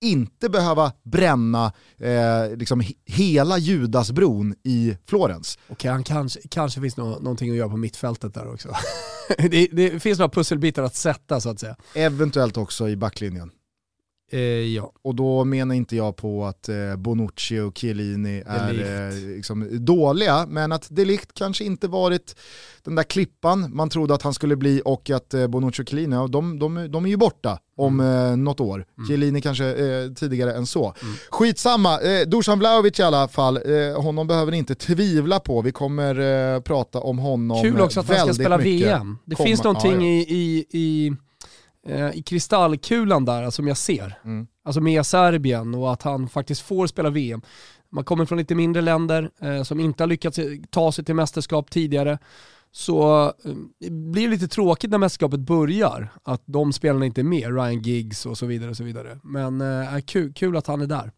[0.01, 5.59] inte behöva bränna eh, liksom hela Judasbron i Florens.
[5.69, 8.69] Okej, okay, kanske, kanske finns no någonting att göra på mittfältet där också.
[9.37, 11.75] det, det, finns några pusselbitar att sätta så att säga.
[11.95, 13.51] Eventuellt också i backlinjen.
[14.31, 14.91] Eh, ja.
[15.01, 20.45] Och då menar inte jag på att eh, Bonucci och Chiellini är eh, liksom, dåliga,
[20.49, 22.35] men att Delict kanske inte varit
[22.83, 26.15] den där klippan man trodde att han skulle bli och att eh, Bonucci och Chiellini,
[26.15, 28.31] ja, de, de, de är ju borta om Mm.
[28.31, 28.85] eh, något år.
[29.07, 30.93] Chiellini kanske eh, tidigare än så.
[31.01, 31.13] Mm.
[31.29, 35.61] Skitsamma, eh, Dusan Vlahovic i alla fall, eh, honom behöver ni inte tvivla på.
[35.61, 38.87] Vi kommer prata om honom Kul också att han ska spela mycket.
[38.87, 39.17] VM.
[39.25, 40.05] Det komma- finns någonting ja, ja.
[40.07, 41.11] i, i, i,
[41.87, 44.19] eh, i kristallkulan där som jag ser.
[44.23, 44.47] Mm.
[44.63, 47.41] Alltså med Serbien och att han faktiskt får spela VM.
[47.89, 51.71] Man kommer från lite mindre länder eh, som inte har lyckats ta sig till mästerskap
[51.71, 52.17] tidigare.
[52.71, 57.55] Så eh, det blir lite tråkigt när mästerskapet börjar, att de spelarna inte är med,
[57.55, 58.69] Ryan Giggs och så vidare.
[58.69, 59.19] Och så vidare.
[59.23, 61.11] Men eh, kul, kul att han är där.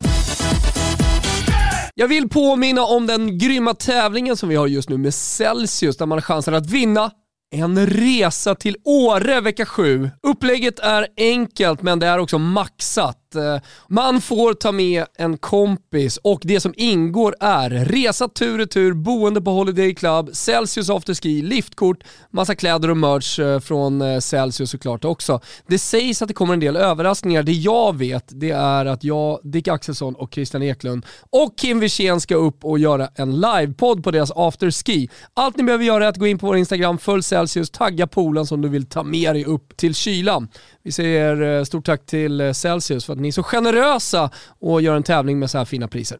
[1.95, 6.05] Jag vill påminna om den grymma tävlingen som vi har just nu med Celsius där
[6.05, 7.11] man har chansen att vinna
[7.51, 10.09] en resa till Åre vecka 7.
[10.23, 13.28] Upplägget är enkelt men det är också maxat.
[13.35, 13.57] Eh,
[13.87, 18.93] Man får ta med en kompis och det som ingår är resa tur och tur,
[18.93, 24.69] boende på Holiday Club, Celsius afterski, liftkort, massa kläder och merch eh, från eh, Celsius
[24.71, 25.39] såklart också.
[25.67, 27.43] Det sägs att det kommer en del överraskningar.
[27.43, 32.21] Det jag vet det är att jag, Dick Axelsson och Christian Eklund och Kim Wirsén
[32.21, 35.09] ska upp och göra en livepodd på deras afterski.
[35.33, 38.45] Allt ni behöver göra är att gå in på vår Instagram, följ Celsius, tagga polen
[38.45, 40.47] som du vill ta med dig upp till kylan.
[40.83, 44.81] Vi säger eh, stort tack till eh, Celsius för att ni är så generösa och
[44.81, 46.17] gör en tävling med så här fina priser.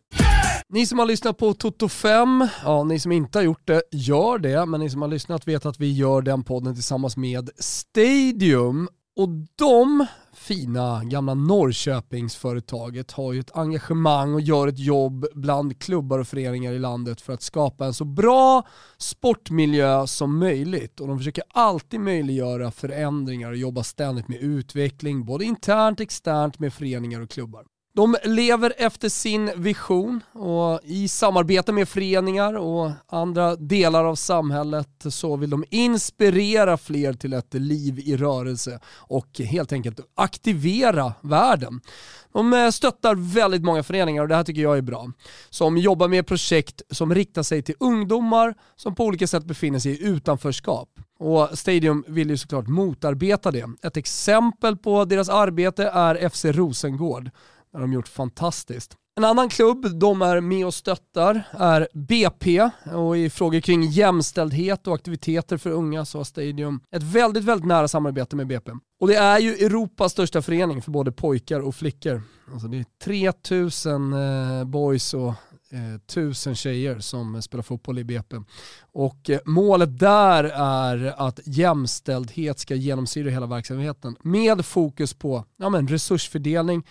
[0.70, 4.38] Ni som har lyssnat på Toto 5, ja ni som inte har gjort det, gör
[4.38, 4.66] det.
[4.66, 8.90] Men ni som har lyssnat vet att vi gör den podden tillsammans med Stadium.
[9.16, 16.20] Och de fina gamla Norrköpingsföretaget har ju ett engagemang och gör ett jobb bland klubbar
[16.20, 18.68] och föreningar i landet för att skapa en så bra
[18.98, 21.00] sportmiljö som möjligt.
[21.00, 26.60] Och de försöker alltid möjliggöra förändringar och jobba ständigt med utveckling, både internt och externt
[26.60, 27.66] med föreningar och klubbar.
[27.94, 35.06] De lever efter sin vision och i samarbete med föreningar och andra delar av samhället
[35.10, 41.82] så vill de inspirera fler till ett liv i rörelse och helt enkelt aktivera världen.
[42.34, 45.12] De eh, stöttar väldigt många föreningar och det här tycker jag är bra.
[45.50, 49.92] Som jobbar med projekt som riktar sig till ungdomar som på olika sätt befinner sig
[49.92, 50.90] i utanförskap.
[51.20, 53.66] Och Stadium vill ju såklart motarbeta det.
[53.84, 57.32] Ett exempel på deras arbete är FC Rosengård.
[57.72, 58.96] Det har de gjort fantastiskt.
[59.18, 64.88] En annan klubb de är med och stöttar är BP och i frågor kring jämställdhet
[64.88, 68.72] och aktiviteter för unga så har Stadium ett väldigt, väldigt nära samarbete med BP.
[69.00, 72.22] Och det är ju Europas största förening för både pojkar och flickor.
[72.54, 75.34] Alltså det är 3000 eh, boys och
[75.72, 78.36] eh, 1000 tjejer som spelar fotboll i BP.
[78.82, 85.70] Och eh, målet där är att jämställdhet ska genomsyra hela verksamheten med fokus på ja,
[85.70, 86.84] men resursfördelning,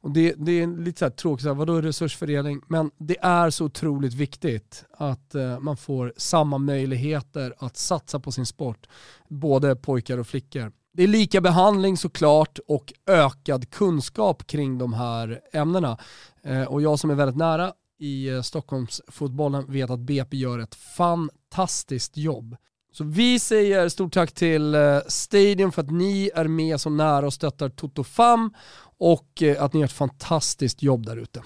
[0.00, 2.60] och det, det är lite så här tråkigt, så här, vadå resursfördelning?
[2.68, 8.32] Men det är så otroligt viktigt att eh, man får samma möjligheter att satsa på
[8.32, 8.86] sin sport,
[9.28, 10.72] både pojkar och flickor.
[10.92, 15.98] Det är lika behandling såklart och ökad kunskap kring de här ämnena.
[16.42, 20.74] Eh, och jag som är väldigt nära i eh, Stockholmsfotbollen vet att BP gör ett
[20.74, 22.56] fantastiskt jobb.
[22.92, 27.26] Så vi säger stort tack till eh, Stadium för att ni är med så nära
[27.26, 28.54] och stöttar Toto Fam
[28.98, 31.42] och eh, att ni gör ett fantastiskt jobb där ute.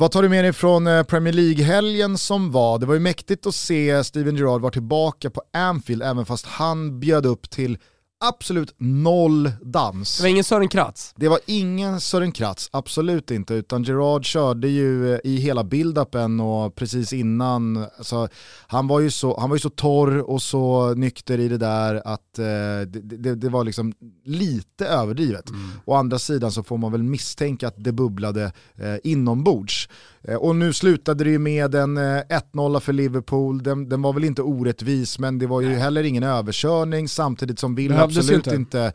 [0.00, 2.78] Vad tar du med dig från eh, Premier League-helgen som var?
[2.78, 7.00] Det var ju mäktigt att se Steven Gerrard vara tillbaka på Anfield även fast han
[7.00, 7.78] bjöd upp till
[8.22, 10.16] absolut noll dans.
[10.16, 11.12] Det var ingen Sören Kratz.
[11.16, 16.40] Det var ingen Sören Kratz, absolut inte, utan Gerard körde ju eh, i hela build-upen
[16.40, 18.28] och precis innan, alltså,
[18.66, 22.02] han, var ju så, han var ju så torr och så nykter i det där
[22.04, 22.44] att eh,
[22.86, 23.92] det, det, det var liksom
[24.24, 25.50] lite överdrivet.
[25.84, 29.88] Å andra sidan så får man väl misstänka att det bubblade eh, inombords.
[30.24, 34.12] Eh, och nu slutade det ju med en eh, 1-0 för Liverpool, den, den var
[34.12, 38.56] väl inte orättvis men det var ju heller ingen överkörning samtidigt som Villa absolut inte.
[38.56, 38.92] inte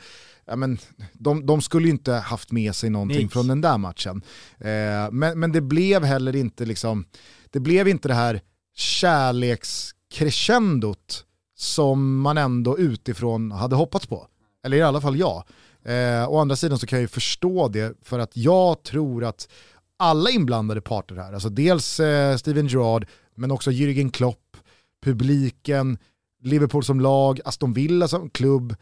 [0.47, 0.77] ja, men,
[1.13, 3.29] de, de skulle ju inte haft med sig någonting Nej.
[3.29, 4.21] från den där matchen.
[4.59, 7.05] Eh, men, men det blev heller inte liksom,
[7.51, 8.41] det blev inte det här
[8.75, 11.23] kärlekscrescendot
[11.55, 14.27] som man ändå utifrån hade hoppats på.
[14.65, 15.43] Eller i alla fall jag.
[15.83, 19.49] Eh, å andra sidan så kan jag ju förstå det för att jag tror att
[19.97, 24.57] alla inblandade parter här, alltså dels eh, Steven Gerrard men också Jürgen Klopp,
[25.01, 25.97] publiken,
[26.41, 28.75] Liverpool som lag, Aston Villa som klubb,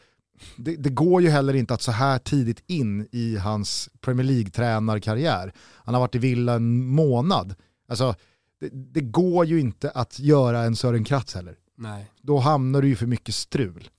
[0.56, 5.54] det, det går ju heller inte att så här tidigt in i hans Premier League-tränarkarriär,
[5.60, 7.56] han har varit i Villa en månad,
[7.90, 8.16] alltså
[8.60, 11.56] det, det går ju inte att göra en Sören Kratz heller.
[11.78, 13.90] Nej, Då hamnar du ju för mycket strul.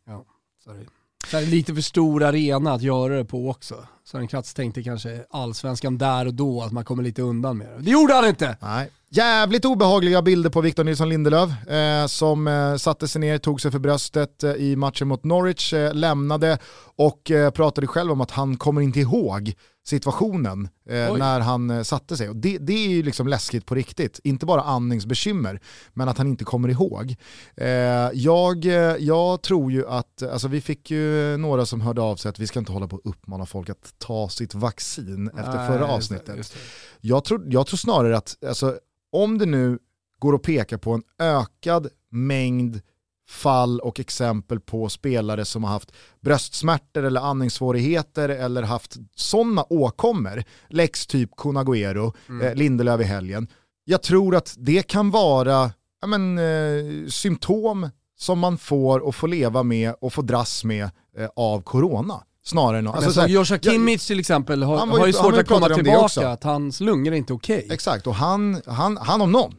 [0.65, 0.85] sorry.
[1.31, 3.75] Så här, lite för stor arena att göra det på också.
[4.05, 7.83] Sören Kratz tänkte kanske allsvenskan där och då, att man kommer lite undan med det.
[7.83, 8.57] Det gjorde han inte!
[8.61, 8.91] Nej.
[9.09, 13.71] Jävligt obehagliga bilder på Victor Nilsson Lindelöf eh, som eh, satte sig ner, tog sig
[13.71, 16.59] för bröstet eh, i matchen mot Norwich, eh, lämnade
[16.97, 19.55] och eh, pratade själv om att han kommer inte ihåg
[19.89, 22.29] situationen eh, när han eh, satte sig.
[22.29, 24.21] Och det, det är ju liksom läskigt på riktigt.
[24.25, 25.61] Inte bara andningsbekymmer,
[25.95, 27.17] men att han inte kommer ihåg.
[27.57, 27.69] Eh,
[28.13, 32.29] jag, eh, jag tror ju att, alltså vi fick ju några som hörde av sig
[32.29, 35.69] att vi ska inte hålla på och uppmana folk att ta sitt vaccin efter Nej,
[35.69, 36.57] förra avsnittet.
[37.01, 38.79] Jag tror, jag tror snarare att, alltså,
[39.13, 39.79] om det nu
[40.19, 42.81] går att peka på en ökad mängd
[43.29, 50.45] fall och exempel på spelare som har haft bröstsmärtor eller andningssvårigheter eller haft sådana åkommor,
[50.69, 52.47] Lex typ Kun Agüero, Mm.
[52.47, 53.49] eh, Lindelöf i helgen.
[53.85, 55.71] Jag tror att det kan vara
[56.01, 60.85] ja, men, eh, symptom som man får och får leva med och få dras med
[61.19, 62.23] eh, av corona.
[62.45, 62.89] Snarare än...
[62.89, 65.69] Alltså, Joshua jag- Kimmich till exempel har, Han var ju- har ju svårt att komma
[65.69, 67.69] tillbaka, att hans lungor är inte okej.
[67.71, 69.55] Exakt, och han, han, han om någon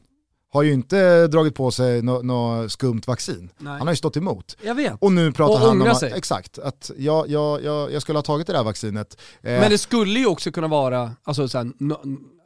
[0.50, 3.50] har ju inte dragit på sig något nå skumt vaccin.
[3.58, 3.78] Nej.
[3.78, 4.58] Han har ju stått emot.
[4.64, 4.94] Jag vet.
[5.00, 6.12] Och nu pratar Och han om sig.
[6.16, 9.18] exakt, att jag, jag, jag, jag skulle ha tagit det där vaccinet.
[9.42, 11.72] Eh, Men det skulle ju också kunna vara alltså, så här,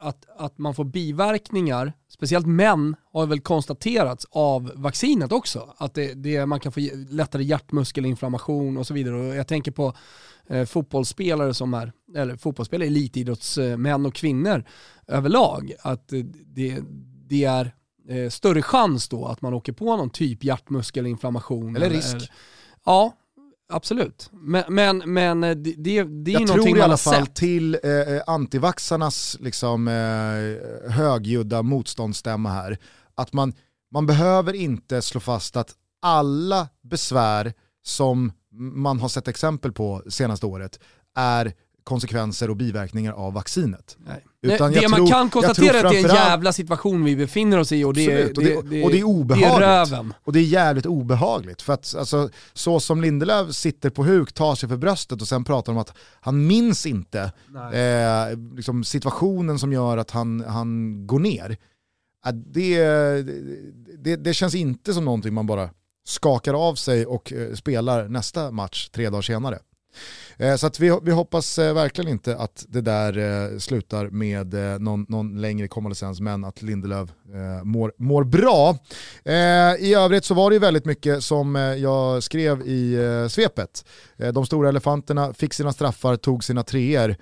[0.00, 5.74] att, att man får biverkningar, speciellt män har väl konstaterats av vaccinet också.
[5.76, 6.80] Att det, det, man kan få
[7.10, 9.14] lättare hjärtmuskelinflammation och så vidare.
[9.28, 9.94] Och jag tänker på
[10.48, 14.64] eh, fotbollsspelare som är, eller fotbollsspelare, elitidrottsmän och kvinnor
[15.08, 15.72] överlag.
[15.82, 16.82] Att det,
[17.28, 17.74] det är
[18.08, 21.76] eh, större chans då att man åker på någon typ hjärtmuskelinflammation.
[21.76, 22.16] Eller risk.
[22.84, 23.16] ja,
[23.72, 24.30] absolut.
[24.32, 27.34] Men, men, men eh, det, det, det är jag tror i alla fall sett.
[27.34, 32.78] till eh, eh, antivaxarnas liksom, eh, högljudda motståndsstämma här,
[33.14, 33.52] att man,
[33.90, 40.46] man behöver inte slå fast att alla besvär som man har sett exempel på senaste
[40.46, 40.80] året
[41.16, 41.52] är
[41.84, 43.96] konsekvenser och biverkningar av vaccinet.
[44.06, 44.24] Nej.
[44.44, 47.58] Utan det man tror- kan konstatera är att det är en jävla situation vi befinner
[47.58, 49.58] oss i och det, är, och det- och det är Det är obehagligt.
[49.60, 50.14] röven.
[50.24, 54.54] Och det är jävligt obehagligt för att alltså, så som Lindelöf sitter på huk, tar
[54.54, 57.32] sig för bröstet och sen pratar om att han minns inte
[57.72, 61.56] eh, liksom situationen som gör att han, han går ner.
[62.24, 62.78] Att det,
[63.98, 65.70] det, det känns inte som någonting man bara
[66.04, 69.58] skakar av sig och eh, spelar nästa match tre dagar senare.
[70.36, 74.54] Eh, så att vi, vi hoppas eh, verkligen inte att det där eh, slutar med
[74.80, 77.10] någon, någon längre konvalescens men att Lindelöf
[77.62, 78.78] mår, mår bra.
[79.78, 82.96] I övrigt så var det ju väldigt mycket som jag skrev i
[83.30, 83.84] svepet.
[84.32, 87.16] De stora elefanterna fick sina straffar, tog sina treor.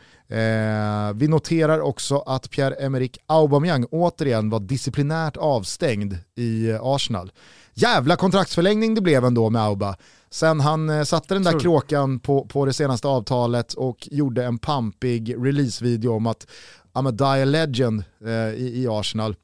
[1.15, 7.33] Vi noterar också att Pierre-Emerick Aubameyang återigen var disciplinärt avstängd i Arsenal.
[7.75, 9.97] Jävla kontraktsförlängning det blev ändå med Auba.
[10.33, 11.59] Sen han eh, satte den där du?
[11.61, 16.47] kråkan på, på det senaste avtalet och gjorde en pampig releasevideo om att
[16.95, 19.35] I'm a die legend eh, i, i Arsenal.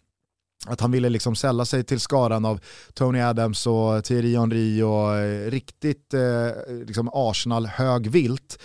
[0.66, 2.60] Att han ville liksom sälla sig till skaran av
[2.94, 8.58] Tony Adams och Thierry Henry och eh, riktigt eh, liksom Arsenal högvilt.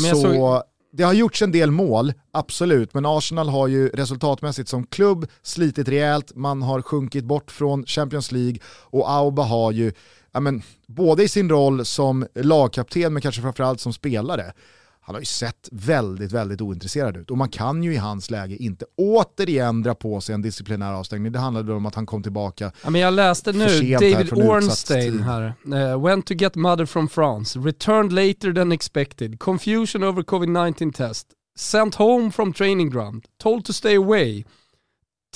[0.00, 0.62] Men jag Så såg-
[0.96, 5.88] det har gjorts en del mål, absolut, men Arsenal har ju resultatmässigt som klubb slitit
[5.88, 9.92] rejält, man har sjunkit bort från Champions League och Auba har ju,
[10.34, 14.52] ja men, både i sin roll som lagkapten men kanske framförallt som spelare,
[15.00, 17.30] han har ju sett väldigt, väldigt ointresserad ut.
[17.30, 21.32] Och man kan ju i hans läge inte återigen dra på sig en disciplinär avstängning.
[21.32, 22.72] Det handlade om att han kom tillbaka.
[22.84, 25.54] Ja, men jag läste nu, David Ornstein här.
[25.66, 31.26] Uh, went to get mother from France, returned later than expected, confusion over covid-19 test,
[31.58, 34.44] sent home from training ground, told to stay away,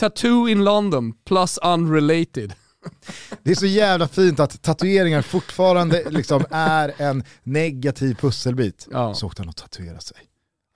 [0.01, 2.55] tattoo in London plus unrelated.
[3.43, 8.89] Det är så jävla fint att tatueringar fortfarande liksom är en negativ pusselbit.
[8.91, 9.15] Ja.
[9.15, 10.17] Så åkte han och tatuerade sig.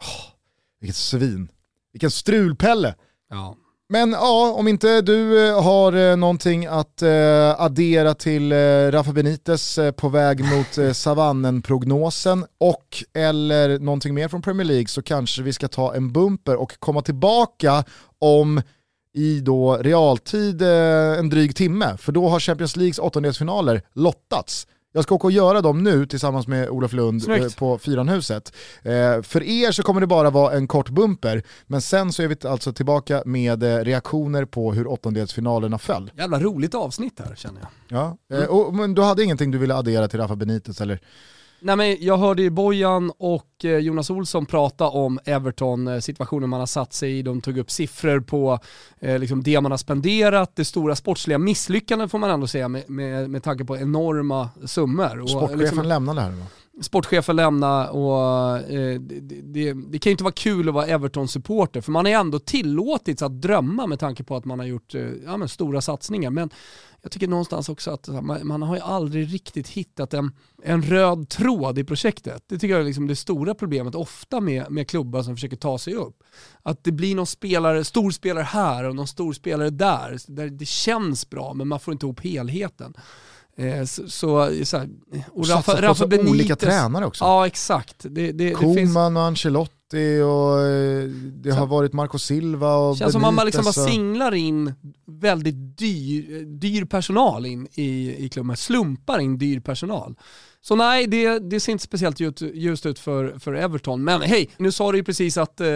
[0.03, 0.33] Åh,
[0.81, 1.49] vilket svin.
[1.93, 2.95] Vilken strulpelle.
[3.31, 3.57] Ja.
[3.93, 8.57] Men ja, om inte du eh, har eh, någonting att eh, addera till eh,
[8.91, 14.87] Rafa Benitez eh, på väg mot eh, savannen-prognosen och eller någonting mer från Premier League
[14.87, 17.85] så kanske vi ska ta en bumper och komma tillbaka
[18.19, 18.63] om
[19.15, 21.97] i då realtid eh, en dryg timme.
[21.97, 24.67] För då har Champions Leagues åttondelsfinaler lottats.
[24.95, 28.53] Jag ska åka och göra dem nu tillsammans med Olof Lund eh, på Fyranhuset.
[28.83, 32.29] Eh, för er så kommer det bara vara en kort bumper, men sen så är
[32.29, 36.11] vi alltså tillbaka med eh, reaktioner på hur åttondelsfinalerna föll.
[36.17, 38.17] Jävla roligt avsnitt här känner jag.
[38.31, 38.37] Ja.
[38.39, 41.01] Eh, och, men du hade ingenting du ville addera till Rafa Benitez eller?
[41.65, 46.61] Nej, men jag hörde ju Bojan och eh, Jonas Olsson prata om Everton, situationen man
[46.61, 47.23] har satt sig i.
[47.23, 48.59] De tog upp siffror på
[49.01, 52.91] eh, liksom det man har spenderat, det stora sportsliga misslyckandet får man ändå säga med,
[52.91, 55.05] med, med tanke på enorma summor.
[55.05, 56.47] Och, eh, liksom- Sportchefen liksom, lämnade här va?
[56.81, 61.81] Sportchefen lämna och eh, det, det, det, kan ju inte vara kul att vara Everton-supporter
[61.81, 65.09] för man är ändå tillåtits att drömma med tanke på att man har gjort eh,
[65.25, 66.31] ja, stora satsningar.
[66.31, 66.51] Men
[67.03, 71.29] jag tycker någonstans också att man, man har ju aldrig riktigt hittat en, en röd
[71.29, 72.45] tråd i projektet.
[72.47, 75.79] Det tycker jag är liksom det stora problemet ofta med, med klubbar som försöker ta
[75.79, 76.23] sig upp.
[76.63, 80.67] Att det blir någon spelare, stor spelare här och någon stor spelare där, där det
[80.67, 82.95] känns bra men man får inte ihop helheten.
[83.57, 84.89] Eh, så, så, så här,
[85.31, 87.25] och Rafa, Rafa Benitez, olika tränare också.
[87.25, 87.97] Ja exakt.
[88.03, 88.97] Det, det, Koman det finns...
[88.97, 91.57] och Ancelotti och eh, det så.
[91.59, 94.75] har varit Marco Silva och Känns som att man liksom bara singlar in
[95.07, 100.15] väldigt dyr, dyr personal in i, i klubben, slumpar in dyr personal.
[100.61, 104.05] Så nej, det, det ser inte speciellt ljust ut för, för Everton.
[104.05, 105.69] Men hej, nu sa du ju precis att eh,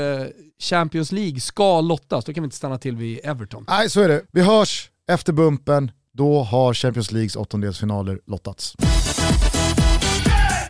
[0.59, 3.65] Champions League ska lottas, då kan vi inte stanna till vid Everton.
[3.69, 4.23] Nej, så är det.
[4.33, 5.91] Vi hörs efter bumpen.
[6.17, 8.75] Då har Champions Leagues åttondelsfinaler lottats.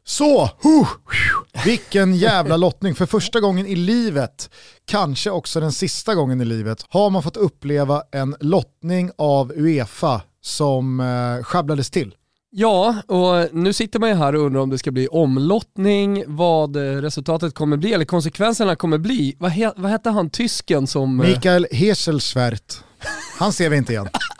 [0.04, 0.88] Så, huh,
[1.64, 2.94] vilken jävla lottning.
[2.94, 4.50] För första gången i livet,
[4.84, 10.22] kanske också den sista gången i livet, har man fått uppleva en lottning av Uefa
[10.40, 12.14] som eh, sjabblades till.
[12.50, 16.76] Ja, och nu sitter man ju här och undrar om det ska bli omlottning, vad
[16.76, 19.36] resultatet kommer bli, eller konsekvenserna kommer bli.
[19.38, 21.20] Vad, he vad hette han tysken som...
[21.20, 22.78] Eh, Mikael Heselschwert.
[23.38, 24.08] Han ser vi inte igen.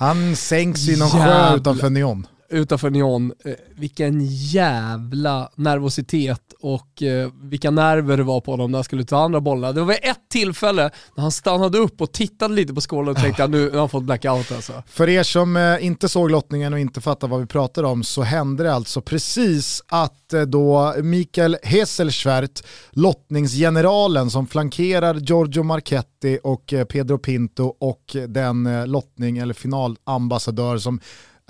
[0.00, 7.30] Han sänks i någon sjö utanför Nyon utanför Nyon, eh, vilken jävla nervositet och eh,
[7.42, 9.72] vilka nerver det var på honom när han skulle ta andra bollarna.
[9.72, 13.44] Det var ett tillfälle när han stannade upp och tittade lite på skålen och tänkte
[13.44, 14.82] att nu har han fått blackout alltså.
[14.86, 18.22] För er som eh, inte såg lottningen och inte fattar vad vi pratar om så
[18.22, 27.18] hände det alltså precis att då Mikael Hesselschwert, lottningsgeneralen som flankerar Giorgio Marchetti och Pedro
[27.18, 31.00] Pinto och den lottning eller finalambassadör som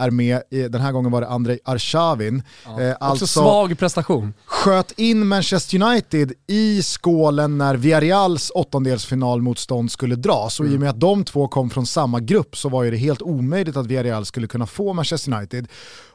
[0.01, 2.42] är med, den här gången var det Andrei Arshavin.
[2.64, 4.34] Ja, eh, alltså svag prestation.
[4.46, 10.61] Sköt in Manchester United i skålen när Villarreals åttondelsfinalmotstånd skulle dras.
[10.61, 10.74] Och mm.
[10.74, 13.76] i och med att de två kom från samma grupp så var det helt omöjligt
[13.76, 15.68] att Villarreal skulle kunna få Manchester United.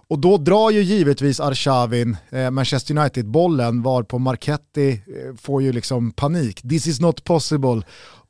[0.08, 5.72] Och då drar ju givetvis Arshavin eh, Manchester United-bollen var på Marketti eh, får ju
[5.74, 6.62] liksom panik.
[6.62, 7.82] This is not possible.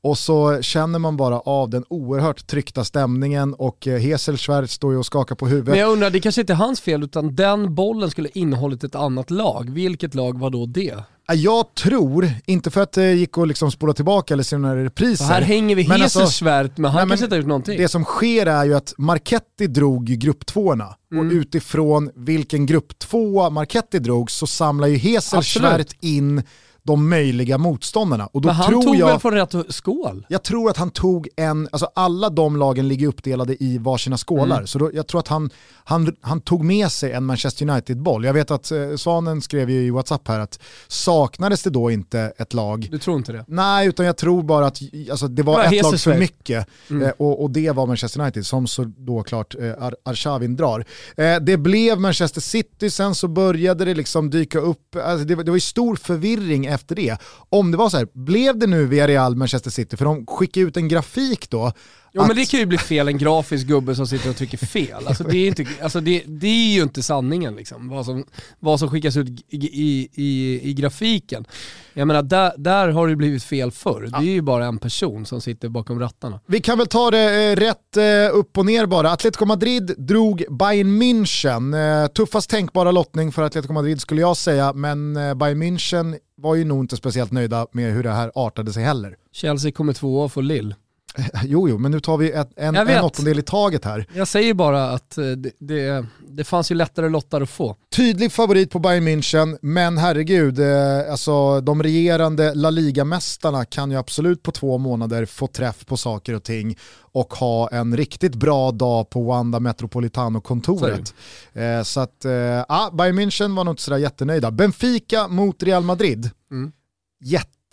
[0.02, 5.00] Och så känner man bara av den oerhört tryckta stämningen och eh, Heselschwert står ju
[5.00, 5.70] och skakar på huvudet.
[5.70, 8.96] Men jag undrar, det kanske inte är hans fel utan den bollen skulle innehållit ett
[8.96, 9.70] annat lag.
[9.70, 10.96] Vilket lag var då det?
[11.34, 15.26] Jag tror, inte för att det gick att liksom spola tillbaka eller se några repriser.
[15.26, 17.78] här hänger vi Heselschwert, alltså, men han nej, kanske inte har gjort någonting.
[17.78, 21.28] Det som sker är ju att Marketti drog grupptvåorna mm.
[21.28, 26.44] och utifrån vilken grupp två Marketti drog så samlar ju Heselschwert in
[26.86, 28.26] de möjliga motståndarna.
[28.26, 30.26] Och då Men han tror tog jag, väl från rätt skål?
[30.30, 34.56] Jag tror att han tog en, alltså alla de lagen ligger uppdelade i varsina skålar.
[34.56, 34.68] Mm.
[34.68, 35.50] Så då, jag tror att han,
[35.84, 38.26] han, han tog med sig en Manchester United-boll.
[38.26, 42.34] Jag vet att eh, Svanen skrev ju i WhatsApp här att saknades det då inte
[42.38, 42.88] ett lag?
[42.92, 43.46] Du tror inte det?
[43.48, 44.80] Nej, utan jag tror bara att
[45.12, 47.04] alltså, det var ett lag för mycket mm.
[47.04, 50.86] eh, och, och, det var Manchester United som så då klart eh, Ar Arshavin drar.
[51.18, 55.52] Eh, det blev Manchester City, sen så började det liksom dyka upp, alltså, det, det
[55.52, 57.18] var ju stor förvirring efter det.
[57.50, 59.98] Om det var så här, blev det nu Villarreal Manchester City?
[59.98, 61.72] För de skickade ut en grafik då
[62.16, 62.28] Jo att...
[62.28, 65.08] men det kan ju bli fel, en grafisk gubbe som sitter och trycker fel.
[65.08, 68.26] Alltså, det, är inte, alltså, det, det är ju inte sanningen liksom, vad som,
[68.60, 71.46] vad som skickas ut i, i, i, i grafiken.
[71.94, 74.10] Jag menar, där, där har det blivit fel förr.
[74.12, 74.20] Ja.
[74.20, 76.40] Det är ju bara en person som sitter bakom rattarna.
[76.46, 79.12] Vi kan väl ta det eh, rätt eh, upp och ner bara.
[79.12, 82.04] Atletico Madrid drog Bayern München.
[82.04, 86.16] Eh, tuffast tänkbara lottning för Atletico Madrid skulle jag säga, men Bayern München
[86.46, 89.18] var ju nog inte speciellt nöjda med hur det här artade sig heller.
[89.32, 90.76] Chelsea kommer tvåa och får Lill.
[91.44, 94.06] Jo, jo, men nu tar vi ett, en, en åttondel i taget här.
[94.14, 97.76] Jag säger bara att eh, det, det, det fanns ju lättare lottar att få.
[97.96, 103.98] Tydlig favorit på Bayern München, men herregud, eh, alltså, de regerande La Liga-mästarna kan ju
[103.98, 108.72] absolut på två månader få träff på saker och ting och ha en riktigt bra
[108.72, 111.14] dag på Wanda Metropolitano-kontoret.
[111.54, 114.52] Eh, så att, eh, Bayern München var nog inte sådär jättenöjda.
[114.52, 116.30] Benfica mot Real Madrid.
[116.52, 116.72] Mm.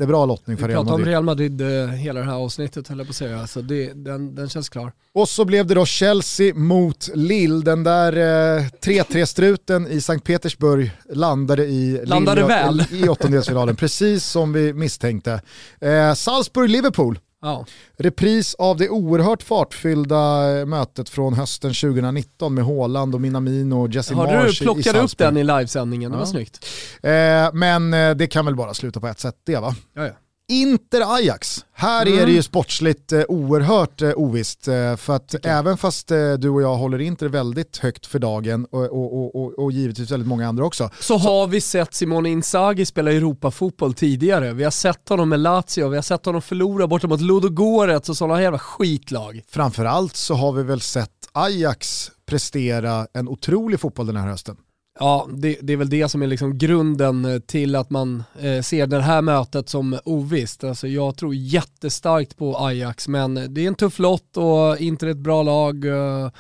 [0.03, 0.99] Jätte jättebra lottning för Real Madrid.
[0.99, 3.47] Vi pratar om Real Madrid eh, hela det här avsnittet höll jag på att säga,
[3.47, 4.93] så det, den, den känns klar.
[5.15, 10.91] Och så blev det då Chelsea mot Lille, den där eh, 3-3-struten i Sankt Petersburg
[11.11, 12.85] landade i, landade Lille, väl.
[12.91, 15.41] i åttondelsfinalen, precis som vi misstänkte.
[15.81, 17.19] Eh, Salzburg-Liverpool.
[17.43, 17.66] Ja.
[17.97, 24.14] Repris av det oerhört fartfyllda mötet från hösten 2019 med Haaland och Minamino och Jesse
[24.14, 26.66] Marsh Hörde du plockade upp den i livesändningen, det var snyggt.
[27.03, 29.74] Eh, men eh, det kan väl bara sluta på ett sätt det va?
[29.95, 30.12] Ja, ja.
[30.49, 31.64] Inter-Ajax.
[31.74, 32.18] Här Mm.
[32.18, 34.68] är det ju sportsligt eh, oerhört eh, ovisst.
[34.68, 38.64] Eh, för att även fast eh, du och jag håller Inter väldigt högt för dagen
[38.64, 40.90] och, och, och, och, givetvis väldigt många andra också.
[41.01, 44.53] Så har vi sett Simone Inzaghi spela Europafotboll tidigare.
[44.53, 48.16] Vi har sett honom med Lazio, vi har sett honom förlora borta mot Ludogorets och
[48.16, 49.43] sådana jävla skitlag.
[49.49, 54.57] Framförallt så har vi väl sett Ajax prestera en otrolig fotboll den här hösten.
[54.99, 58.62] Ja, det, det är väl det som är liksom grunden eh, till att man eh,
[58.62, 60.64] ser det här mötet som ovisst.
[60.64, 65.16] Alltså jag tror jättestarkt på Ajax, men det är en tuff lott och inte ett
[65.16, 65.84] bra lag.
[65.84, 66.30] Eh,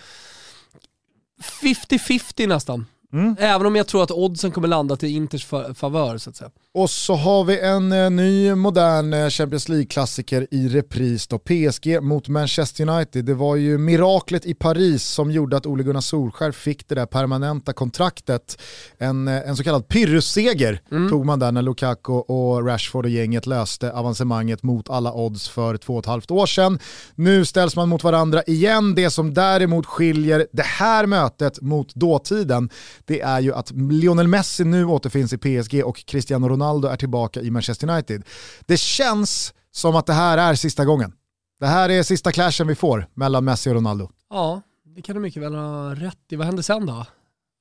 [1.62, 2.86] 50-50 nästan.
[3.12, 3.36] Mm.
[3.38, 6.50] Även om jag tror att oddsen kommer landa till Inters fa- favör så att säga.
[6.74, 11.38] Och så har vi en eh, ny modern eh, Champions League-klassiker i repris då.
[11.38, 13.24] PSG mot Manchester United.
[13.24, 17.06] Det var ju miraklet i Paris som gjorde att Ole Gunnar Solskär fick det där
[17.06, 18.60] permanenta kontraktet.
[18.98, 23.46] En, eh, en så kallad pyrrusseger tog man där när Lukaku och Rashford och gänget
[23.46, 26.78] löste avancemanget mot alla odds för två och ett halvt år sedan.
[27.14, 28.94] Nu ställs man mot varandra igen.
[28.94, 32.70] Det som däremot skiljer det här mötet mot dåtiden
[33.06, 37.40] det är ju att Lionel Messi nu återfinns i PSG och Cristiano Ronaldo är tillbaka
[37.40, 38.24] i Manchester United.
[38.66, 41.12] Det känns som att det här är sista gången.
[41.60, 44.10] Det här är sista clashen vi får mellan Messi och Ronaldo.
[44.30, 44.62] Ja,
[44.96, 46.36] det kan du mycket väl ha rätt i.
[46.36, 47.06] Vad händer sen då?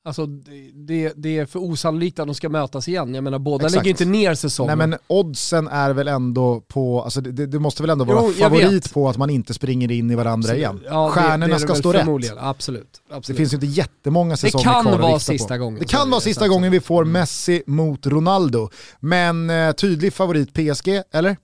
[0.06, 3.16] Alltså det, det, det är för osannolikt att de ska mötas igen.
[3.16, 3.76] Jag menar båda Exakt.
[3.86, 4.78] lägger inte ner säsongen.
[4.78, 8.34] Nej men oddsen är väl ändå på, alltså det, det måste väl ändå vara Jo,
[8.40, 10.58] jag favorit på att man inte springer in i varandra Absolut.
[10.60, 10.80] igen.
[10.86, 12.00] Ja, det- Stjärnorna det det ska stå rätt.
[12.02, 12.38] förmodligen.
[12.40, 13.02] Absolut.
[13.10, 13.38] Det absolut.
[13.38, 15.58] finns ju inte jättemånga säsonger kan kvar att vara rikta sista på.
[15.64, 15.80] gången.
[15.80, 18.70] Det kan det, vara sista gången vi får Messi mot Ronaldo.
[19.00, 21.38] Men eh, tydlig favorit PSG, eller?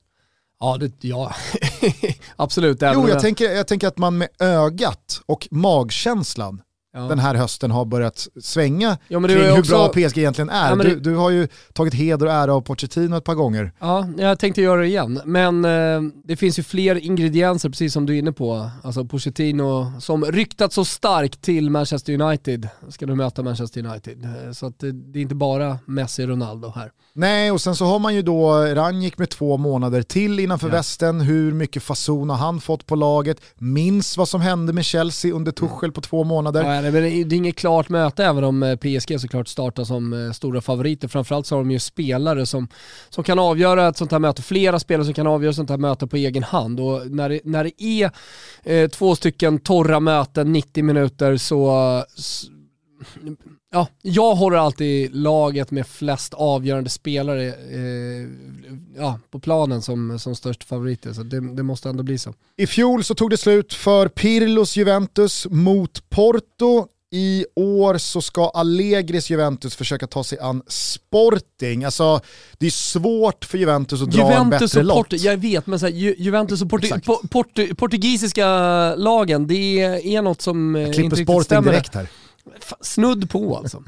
[0.59, 1.31] Ja, det, ja.
[2.35, 2.77] absolut.
[2.81, 6.61] Jo, om jag tänker, jag tänker att man med ögat och magkänslan
[6.97, 7.07] ja.
[7.07, 10.69] den här hösten har börjat svänga Ja, kring hur också- bra PSG egentligen är.
[10.69, 13.71] Ja, du, det- du har ju tagit heder och ära av Pochettino ett par gånger.
[13.79, 15.21] Ja, jag tänkte göra det igen.
[15.25, 18.69] Men eh, det finns ju fler ingredienser, precis som du är inne på.
[18.83, 24.25] Alltså Pochettino som ryktat så starkt till Manchester United, ska nu möta Manchester United.
[24.25, 26.91] Eh, Så att det, det är inte bara Messi och Ronaldo här.
[27.19, 30.71] Nej, och sen så har man ju då Ranjik med två månader till innanför Ja.
[30.71, 31.21] västen.
[31.21, 33.37] Hur mycket fason har han fått på laget?
[33.55, 36.63] Minns vad som hände med Chelsea under Tuchel på två månader.
[36.83, 40.61] Ja, det är inget klart möte även om eh, PSG såklart startar som eh, stora
[40.61, 41.07] favoriter.
[41.07, 42.67] Framförallt så har de ju spelare som,
[43.09, 45.77] som kan avgöra ett sånt här möte, flera spelare som kan avgöra ett sånt här
[45.77, 46.79] möte på egen hand.
[46.79, 48.11] Och när det, när det är
[48.63, 51.71] eh, två stycken torra möten, 90 minuter, så
[52.17, 52.43] s-
[53.71, 58.27] Ja, jag håller alltid laget med flest avgörande spelare eh,
[58.97, 62.33] ja, på planen som, som störst favoriter, så det, det måste ändå bli så.
[62.57, 66.87] I fjol så tog det slut för Pirlos Juventus mot Porto.
[67.11, 71.83] I år så ska Allegris Juventus försöka ta sig an Sporting.
[71.83, 72.19] Alltså,
[72.57, 75.13] det är svårt för Juventus att dra en Juventus bättre och lott.
[75.13, 78.45] Jag vet men så här, Ju- Juventus och Portu, po, portu, portugisiska
[78.95, 79.79] lagen, det
[80.15, 81.71] är något som eh, Jag inte klipper riktigt Sporting stämmer.
[81.71, 82.07] direkt här.
[82.81, 83.83] Snudd på alltså.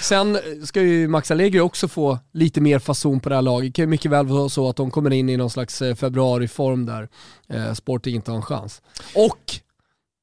[0.00, 3.68] Sen ska ju Max Allegri också få lite mer fason på det här laget.
[3.68, 5.94] Det kan ju mycket väl vara så att de kommer in i någon slags eh,
[5.94, 7.08] februariform där
[7.48, 8.82] eh, Sporting inte har en chans.
[9.14, 9.60] Och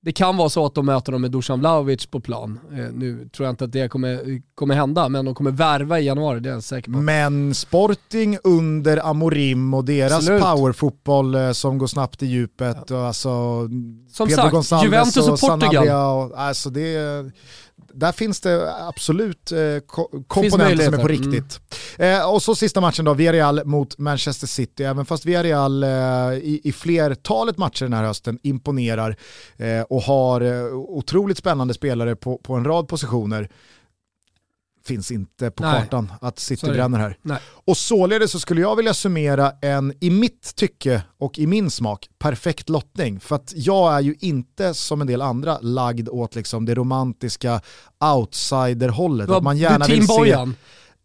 [0.01, 2.59] det kan vara så att de möter dem med Dusan Vlahovic på plan.
[2.71, 6.05] Eh, nu tror jag inte att det kommer, kommer hända, men de kommer värva i
[6.05, 6.97] januari, det är jag säker på.
[6.97, 12.91] Men Sporting under Amorim och deras powerfotboll eh, som går snabbt i djupet.
[12.91, 13.29] Och alltså,
[14.11, 15.59] Som Pedro sagt, Gonçalves Juventus och Portugal.
[15.59, 17.31] Sanabria Och, alltså det,
[17.99, 21.59] där finns det absolut eh, ko- komponenter som är på riktigt.
[21.97, 24.83] Eh, och så sista matchen då, Villarreal mot Manchester City.
[24.83, 25.89] Även fast Villarreal eh,
[26.33, 29.15] i, i flertalet matcher den här hösten imponerar
[29.57, 33.49] eh, och har eh, otroligt spännande spelare på, på en rad positioner
[34.89, 35.81] finns inte på Nej.
[35.81, 36.73] kartan att City det.
[36.73, 37.17] bränner här.
[37.21, 37.39] Nej.
[37.65, 42.07] Och således så skulle jag vilja summera en, i mitt tycke och i min smak,
[42.19, 43.19] perfekt lottning.
[43.19, 47.61] För att jag är ju inte som en del andra lagd åt liksom det romantiska
[48.15, 49.29] outsider-hållet.
[49.29, 50.29] Att man gärna du vill se...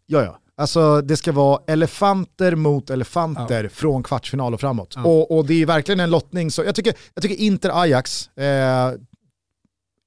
[0.07, 0.39] Ja, ja.
[0.57, 4.93] Alltså det ska vara elefanter mot elefanter från kvartsfinal och framåt.
[4.95, 5.03] Ja.
[5.03, 8.93] Och, och det är verkligen en lottning, så jag tycker, jag tycker Inter-Ajax eh,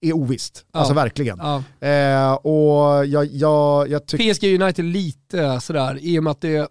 [0.01, 0.65] är ovisst.
[0.73, 0.79] Ja.
[0.79, 1.39] Alltså verkligen.
[1.39, 1.89] Ja.
[1.89, 4.35] Eh, och jag, jag, jag tycker...
[4.35, 6.69] PSG United lite sådär, i och med att det...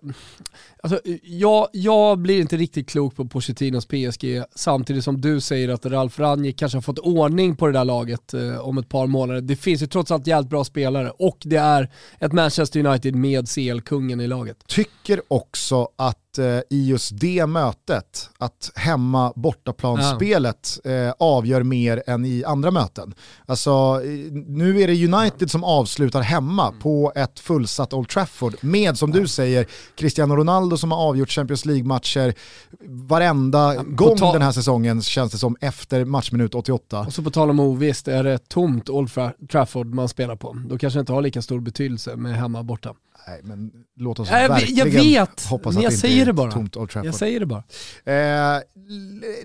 [0.83, 5.85] Alltså, jag, jag blir inte riktigt klok på Pochettinos PSG, samtidigt som du säger att
[5.85, 9.41] Ralf Rangnick kanske har fått ordning på det där laget eh, om ett par månader.
[9.41, 13.49] Det finns ju trots allt jävligt bra spelare och det är ett Manchester United med
[13.49, 14.57] CL-kungen i laget.
[14.67, 22.25] tycker också att eh, i just det mötet, att hemma bortaplansspelet eh, avgör mer än
[22.25, 23.13] i andra möten.
[23.45, 24.01] Alltså,
[24.47, 26.79] nu är det United som avslutar hemma mm.
[26.79, 29.65] på ett fullsatt Old Trafford med, som du säger,
[29.95, 32.33] Cristiano Ronaldo som har avgjort Champions League-matcher
[32.87, 36.99] varenda ja, gång den här säsongen känns det som efter matchminut 88.
[36.99, 39.09] Och så på tal om ovisst, är det tomt Old
[39.51, 42.93] Trafford man spelar på, då kanske det inte har lika stor betydelse med hemma borta.
[43.27, 46.25] Nej, men låt oss jag, verkligen jag vet, hoppas men jag att det inte är
[46.25, 46.51] det bara.
[46.51, 47.07] tomt Old Trafford.
[47.07, 47.63] Jag säger det bara.
[48.05, 48.61] Eh,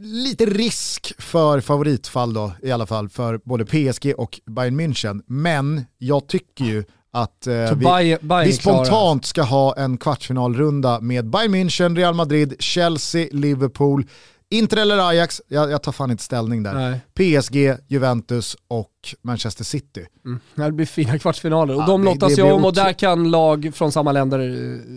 [0.01, 5.23] lite risk för favoritfall då, i alla fall för både PSG och Bayern München.
[5.27, 11.01] Men jag tycker ju att eh, vi, Bayern, Bayern vi spontant ska ha en kvartsfinalrunda
[11.01, 14.07] med Bayern München, Real Madrid, Chelsea, Liverpool,
[14.51, 16.75] Inter eller Ajax, jag, jag, tar fan inte ställning där.
[16.75, 17.41] Nej.
[17.41, 20.07] PSG, Juventus och Manchester City.
[20.25, 20.41] Mm.
[20.55, 23.93] Det blir fina kvartsfinaler och ja, de lottas ju om och där kan lag från
[23.93, 24.39] samma länder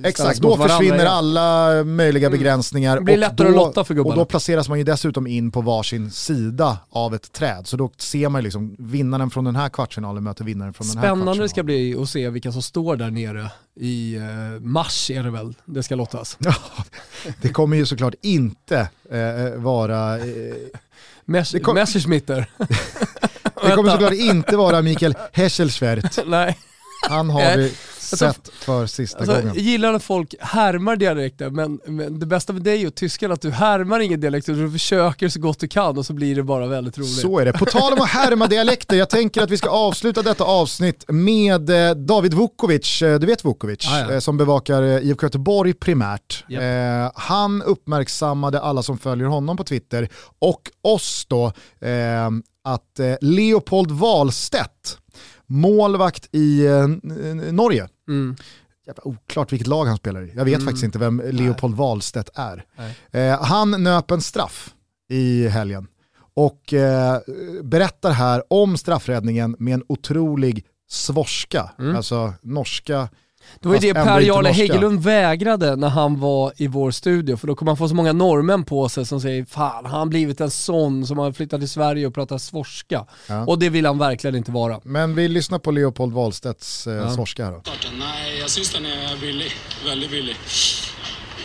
[0.04, 1.12] eh, Exakt, då försvinner varandra.
[1.12, 2.40] alla möjliga mm.
[2.40, 2.96] begränsningar.
[2.96, 4.14] Det blir lättare då, att lotta för gubbarna.
[4.14, 7.68] Och då placeras man ju dessutom in på varsin sida av ett träd.
[7.68, 11.08] Så då ser man ju liksom vinnaren från den här kvartsfinalen möter vinnaren från Spännande
[11.08, 14.62] den här Spännande det ska bli att se vilka som står där nere i eh,
[14.62, 16.38] mars är det väl det ska lottas.
[17.42, 20.18] det kommer ju såklart inte eh, vara...
[20.18, 20.26] Eh,
[21.26, 22.50] Mes det kom Messerschmitter.
[23.76, 26.20] det kommer såklart inte vara Mikael Hesselschwert.
[26.26, 26.58] Nej.
[27.10, 29.48] Han har vi sett för sista alltså, gången.
[29.48, 33.34] Jag gillar när folk härmar dialekter, men, men, det bästa med dig och tyskan är
[33.34, 36.44] att du härmar ingen dialekt, du försöker så gott du kan och så blir det
[36.44, 37.22] bara väldigt roligt.
[37.22, 37.54] Så är det.
[37.54, 41.70] På tal om att härma dialekter, jag tänker att vi ska avsluta detta avsnitt med
[41.70, 44.12] eh, David Vukovic, eh, du vet Vukovic, ah, ja.
[44.12, 46.46] Eh, som bevakar IFK Göteborg primärt.
[46.50, 47.12] Yep.
[47.16, 50.10] Han uppmärksammade alla som följer honom på Twitter
[50.40, 51.54] och oss då,
[52.66, 54.98] att eh, Leopold Wahlstedt,
[55.46, 56.88] målvakt i eh,
[57.52, 57.90] Norge.
[58.08, 58.36] Mm.
[58.88, 60.34] Jävla oklart vilket lag han spelar i.
[60.36, 60.66] Jag vet mm.
[60.66, 61.76] faktiskt inte vem Leopold.
[61.76, 62.66] Wahlstedt är.
[63.12, 64.74] Eh, han nöp en straff
[65.10, 65.88] i helgen
[66.36, 67.20] och eh,
[67.64, 71.96] berättar här om straffräddningen med en otrolig svorska, mm.
[71.96, 73.10] alltså norska
[73.60, 77.56] det var ju det Per-Jarle Hägglund vägrade när han var i vår studio, för då
[77.56, 80.52] kommer han få så många norrmän på sig som säger fan, han har blivit en
[80.52, 83.06] sån som har flyttat till Sverige och pratar svorska.
[83.28, 83.46] Ja.
[83.46, 84.80] Och det vill han verkligen inte vara.
[84.84, 87.10] Men vi lyssnar på Leopold Wahlstedts eh, ja.
[87.10, 87.62] svorska här då.
[88.00, 89.52] Nej, jag syns den är billig,
[89.86, 90.36] väldigt billig.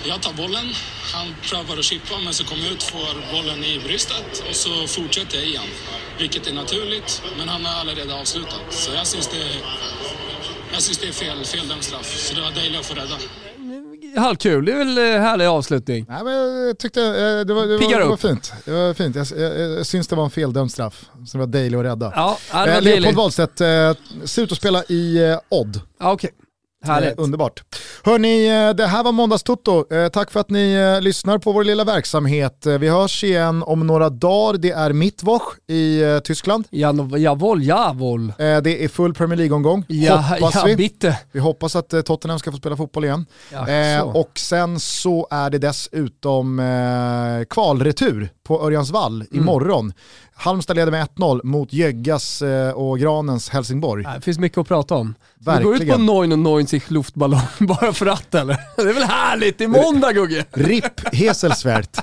[0.04, 0.66] Jag tar bollen,
[1.14, 4.86] han prövar att chippa men så kommer jag ut, får bollen i bröstet och så
[4.86, 5.70] fortsätter jag igen.
[6.18, 8.64] Vilket är naturligt, men han har allerede avslutat.
[8.70, 9.46] Så jag syns det
[10.72, 13.16] jag syns det är fel, fel dömd straff, så det var dejligt att få rädda.
[14.16, 16.06] Halvkul, det är väl eh, härlig avslutning.
[16.08, 18.52] Nej, men jag tyckte eh, det var, det var, det var fint.
[18.64, 19.16] Det var fint.
[19.16, 22.12] Jag, jag, jag syns det var en feldömd straff, så det var dejligt att rädda.
[22.16, 23.66] Ja, det var eh, Leopold Wahlstedt eh,
[24.24, 25.80] ser ut att spela i eh, Odd.
[25.98, 26.30] Ja, okay.
[26.84, 27.18] Härligt.
[27.18, 27.62] Eh, underbart.
[28.04, 29.94] Hörni, eh, det här var Måndagstutto.
[29.94, 32.66] Eh, tack för att ni lyssnar på vår lilla verksamhet.
[32.66, 34.58] Vi hörs igen om några dagar.
[34.58, 36.64] Det är Mittwoch i Tyskland.
[36.70, 38.32] Ja, jawohl, jawohl.
[38.38, 40.76] det är full Premier League-omgång, ja, hoppas ja, vi.
[40.76, 41.18] Bitte.
[41.32, 43.26] Vi hoppas att Tottenham ska få spela fotboll igen.
[43.52, 46.62] Ja, och sen så är det dessutom
[47.50, 49.42] kvalretur på Örjansvall mm.
[49.42, 49.92] imorgon.
[50.40, 52.42] Halmstad leder med 1-0 mot Jöggas
[52.74, 54.04] och Granens Helsingborg.
[54.14, 55.14] Det finns mycket att prata om.
[55.38, 55.72] Verkligen.
[55.72, 58.56] Vi går ut på Neun och Neun sich luftballong bara för att eller?
[58.76, 60.44] Det är väl härligt, det är måndag Gugge!
[60.52, 61.98] RIP Heselsvärt.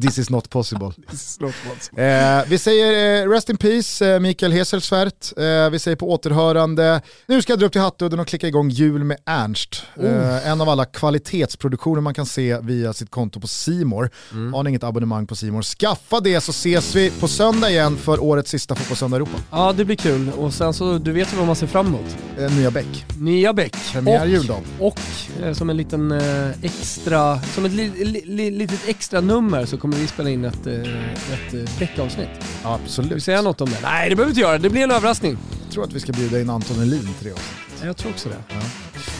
[0.00, 0.92] This is not possible.
[1.12, 2.04] Is not possible.
[2.04, 5.32] Eh, vi säger eh, rest in peace eh, Mikael Heselsvärt.
[5.36, 7.00] Eh, vi säger på återhörande.
[7.26, 9.82] Nu ska jag dra upp till Hattudden och klicka igång Jul med Ernst.
[9.96, 10.48] Oh.
[10.48, 14.10] en av alla kvalitetsproduktioner man kan se via sitt konto på Simor.
[14.32, 14.54] Mm.
[14.54, 18.22] Har ni inget abonnemang på Simor, skaffa det så ses vi på söndag igen för
[18.22, 19.38] årets sista Fotbollssöndag Europa.
[19.50, 22.16] Ja det blir kul och sen så, du vet vad man ser fram emot?
[22.38, 23.06] Eh, nya Beck.
[23.18, 23.76] Nya Beck.
[23.92, 24.62] Premiär juldag.
[24.78, 25.00] Och
[25.42, 26.20] eh, som en liten
[26.62, 30.66] extra, som ett li, li, li, litet extra nummer så kommer vi spela in ett,
[30.66, 32.28] eh, ett eh, Beck-avsnitt.
[32.62, 33.08] Absolut.
[33.08, 33.76] Ska vi säga något om det?
[33.82, 34.58] Nej, det behöver vi inte göra.
[34.58, 35.38] Det blir en överraskning.
[35.64, 37.84] Jag tror att vi ska bjuda in Anton Elin till det avsnittet.
[37.84, 38.36] Jag tror också det.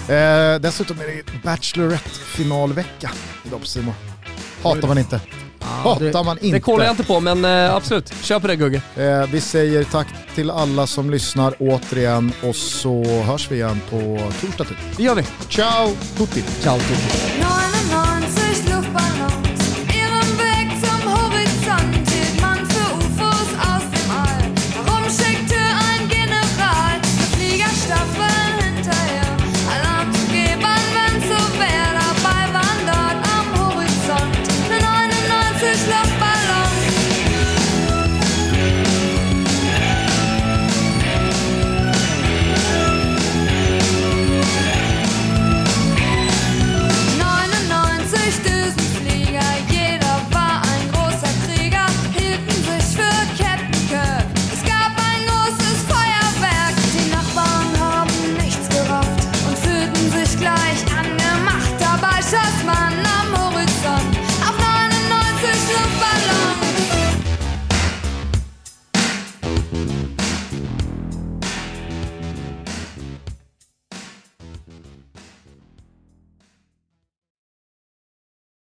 [0.08, 0.14] Ja.
[0.14, 3.10] Eh, dessutom är det Bachelorette-finalvecka
[3.44, 3.94] idag på Simon.
[4.62, 5.20] Hatar man inte.
[5.60, 6.56] Hatar det, man inte.
[6.56, 8.14] Det kollar jag inte på, men eh, absolut.
[8.22, 8.82] Kör på det Gugge.
[8.96, 14.30] Eh, vi säger tack till alla som lyssnar återigen och så hörs vi igen på
[14.40, 14.64] torsdag.
[14.64, 14.78] Typ.
[14.96, 15.22] Det gör vi.
[15.48, 16.42] Ciao tutti.
[16.42, 17.42] Ciao tutti.